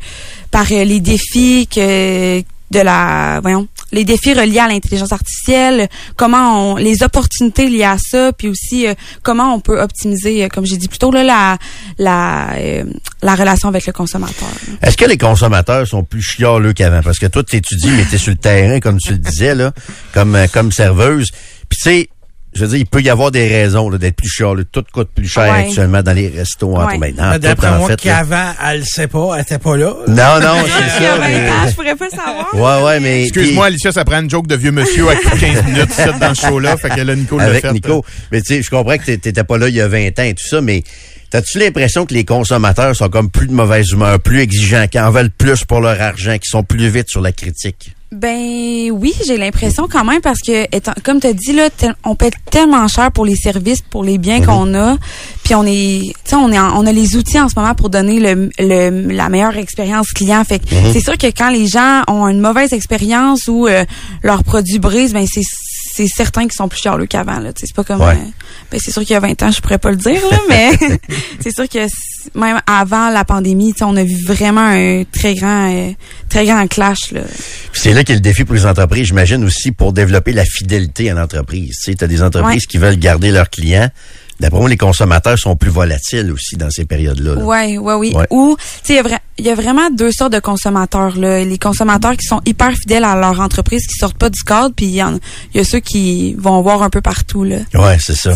[0.51, 2.39] par euh, les défis que
[2.71, 7.97] de la voyons les défis reliés à l'intelligence artificielle, comment on les opportunités liées à
[7.97, 11.23] ça, puis aussi euh, comment on peut optimiser, euh, comme j'ai dit plus tôt là,
[11.23, 11.57] la
[11.97, 12.83] la euh,
[13.21, 14.49] la relation avec le consommateur.
[14.81, 17.01] Est-ce que les consommateurs sont plus chialeux qu'avant?
[17.01, 19.55] Parce que toi, tu étudies, mais tu es sur le terrain, comme tu le disais,
[19.55, 19.71] là,
[20.13, 21.29] comme, euh, comme serveuse.
[21.67, 22.09] Puis tu sais,
[22.53, 24.65] je veux dire, il peut y avoir des raisons là, d'être plus chialeux.
[24.65, 25.65] Tout coûte plus cher Ouais.
[25.67, 26.75] actuellement dans les restos.
[26.75, 27.11] entre- Ouais.
[27.11, 27.97] tout, D'après en moi, fait, là.
[27.97, 29.93] qu'avant, elle le sait pas, elle était pas là.
[30.07, 31.15] Non, non, c'est ça.
[31.17, 32.53] 20 mais- ans, je pourrais pas savoir.
[32.81, 33.23] Ouais, ouais, mais.
[33.23, 36.75] Excuse-moi, Alicia, ça prend une joke de vieux monsieur à 15 minutes dans ce show-là.
[36.77, 37.71] Fait que là, Nico l'a avec fait.
[37.73, 38.03] Nico.
[38.31, 40.23] Mais tu sais, je comprends que t'é- t'étais pas là il y a 20 ans
[40.23, 40.83] et tout ça, mais
[41.29, 45.11] t'as-tu l'impression que les consommateurs sont comme plus de mauvaise humeur, plus exigeants, qui en
[45.11, 47.93] veulent plus pour leur argent, qui sont plus vite sur la critique?
[48.11, 51.93] Ben oui, j'ai l'impression quand même parce que étant, comme tu as dit là, tel-
[52.03, 54.97] on paie tellement cher pour les services, pour les biens qu'on a,
[55.43, 57.75] puis on est tu sais on est en- on a les outils en ce moment
[57.75, 60.43] pour donner le, le- la meilleure expérience client.
[60.43, 63.85] Fait que c'est sûr que quand les gens ont une mauvaise expérience ou euh,
[64.23, 65.43] leur produit brise, ben c'est
[65.91, 68.13] c'est certain qu'ils sont plus chialeux qu'avant là, c'est pas comme Ouais.
[68.13, 68.31] euh,
[68.71, 70.71] ben c'est sûr qu'il y a 20 ans, je pourrais pas le dire là, mais
[71.39, 71.79] c'est sûr que
[72.37, 75.91] même avant la pandémie, on a vu vraiment un très grand euh,
[76.29, 77.21] très grand clash là.
[77.73, 81.17] C'est là qu'est le défi pour les entreprises, j'imagine aussi pour développer la fidélité en
[81.17, 81.77] entreprise.
[81.83, 82.67] Tu t'as des entreprises Ouais.
[82.69, 83.89] qui veulent garder leurs clients.
[84.39, 87.35] D'après moi, les consommateurs sont plus volatiles aussi dans ces périodes-là.
[87.77, 88.13] ouais, oui.
[88.15, 88.25] Ouais.
[88.29, 89.01] Ou, tu sais,
[89.37, 91.17] il y a y, vraiment deux sortes de consommateurs.
[91.17, 91.43] Là.
[91.43, 94.85] Les consommateurs qui sont hyper fidèles à leur entreprise, qui sortent pas du cadre, puis
[94.85, 97.43] il y, a ceux qui vont voir un peu partout.
[97.43, 97.57] Là.
[97.73, 98.33] Ouais, c'est ça.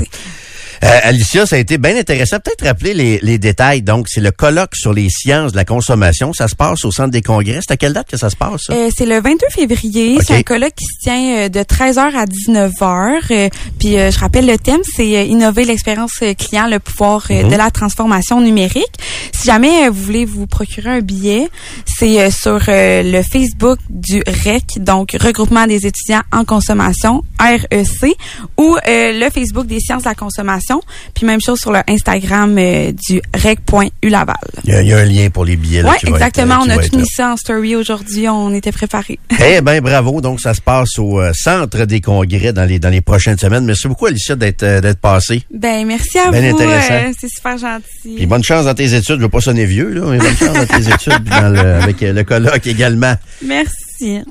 [0.84, 2.38] Euh, Alicia, ça a été bien intéressant.
[2.40, 3.82] Peut-être rappeler les, les détails.
[3.82, 6.34] Donc, c'est le colloque sur les sciences de la consommation.
[6.34, 7.60] Ça se passe au Centre des congrès.
[7.62, 8.70] C'est à quelle date que ça se passe?
[8.70, 10.18] Euh, c'est le 22 février.
[10.26, 13.20] C'est un colloque qui se tient euh, de 13h à 19h.
[13.32, 17.50] Euh, puis euh, je rappelle le thème, c'est innover l'expérience client, le pouvoir euh, Mhm.
[17.52, 18.84] de la transformation numérique.
[19.32, 21.48] Si jamais vous voulez vous procurer un billet,
[21.86, 28.16] c'est sur le Facebook du REC, donc Regroupement des étudiants en consommation, REC,
[28.58, 30.73] ou euh, le Facebook des sciences de la consommation.
[31.14, 34.36] Puis même chose sur le Instagram euh, du rec.ulaval.
[34.64, 35.84] Il y, a, il y a un lien pour les billets.
[35.84, 36.56] Oui, être, exactement.
[36.62, 38.28] euh, On a tout mis ça en story aujourd'hui.
[38.30, 39.20] On était préparés.
[39.46, 40.22] Eh ben bravo.
[40.22, 43.66] Donc, ça se passe au euh, Centre des congrès dans les, dans les prochaines semaines.
[43.66, 45.44] Merci beaucoup, Alicia, d'être d'être passée.
[45.54, 46.56] Ben, merci à Ben vous.
[46.56, 46.94] intéressant.
[46.94, 48.16] euh, c'est super gentil.
[48.16, 49.18] Puis bonne chance dans tes études.
[49.18, 51.60] Je veux pas sonner vieux, là, mais bonne chance dans tes études puis dans le-
[51.76, 53.16] avec le colloque également.
[53.46, 53.72] Merci.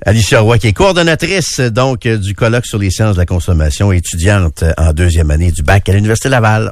[0.04, 3.92] Alicia Roy, qui est coordonnatrice donc euh, du colloque sur les sciences de la consommation,
[3.92, 6.70] étudiante euh, en deuxième année du bac à l'Université Laval.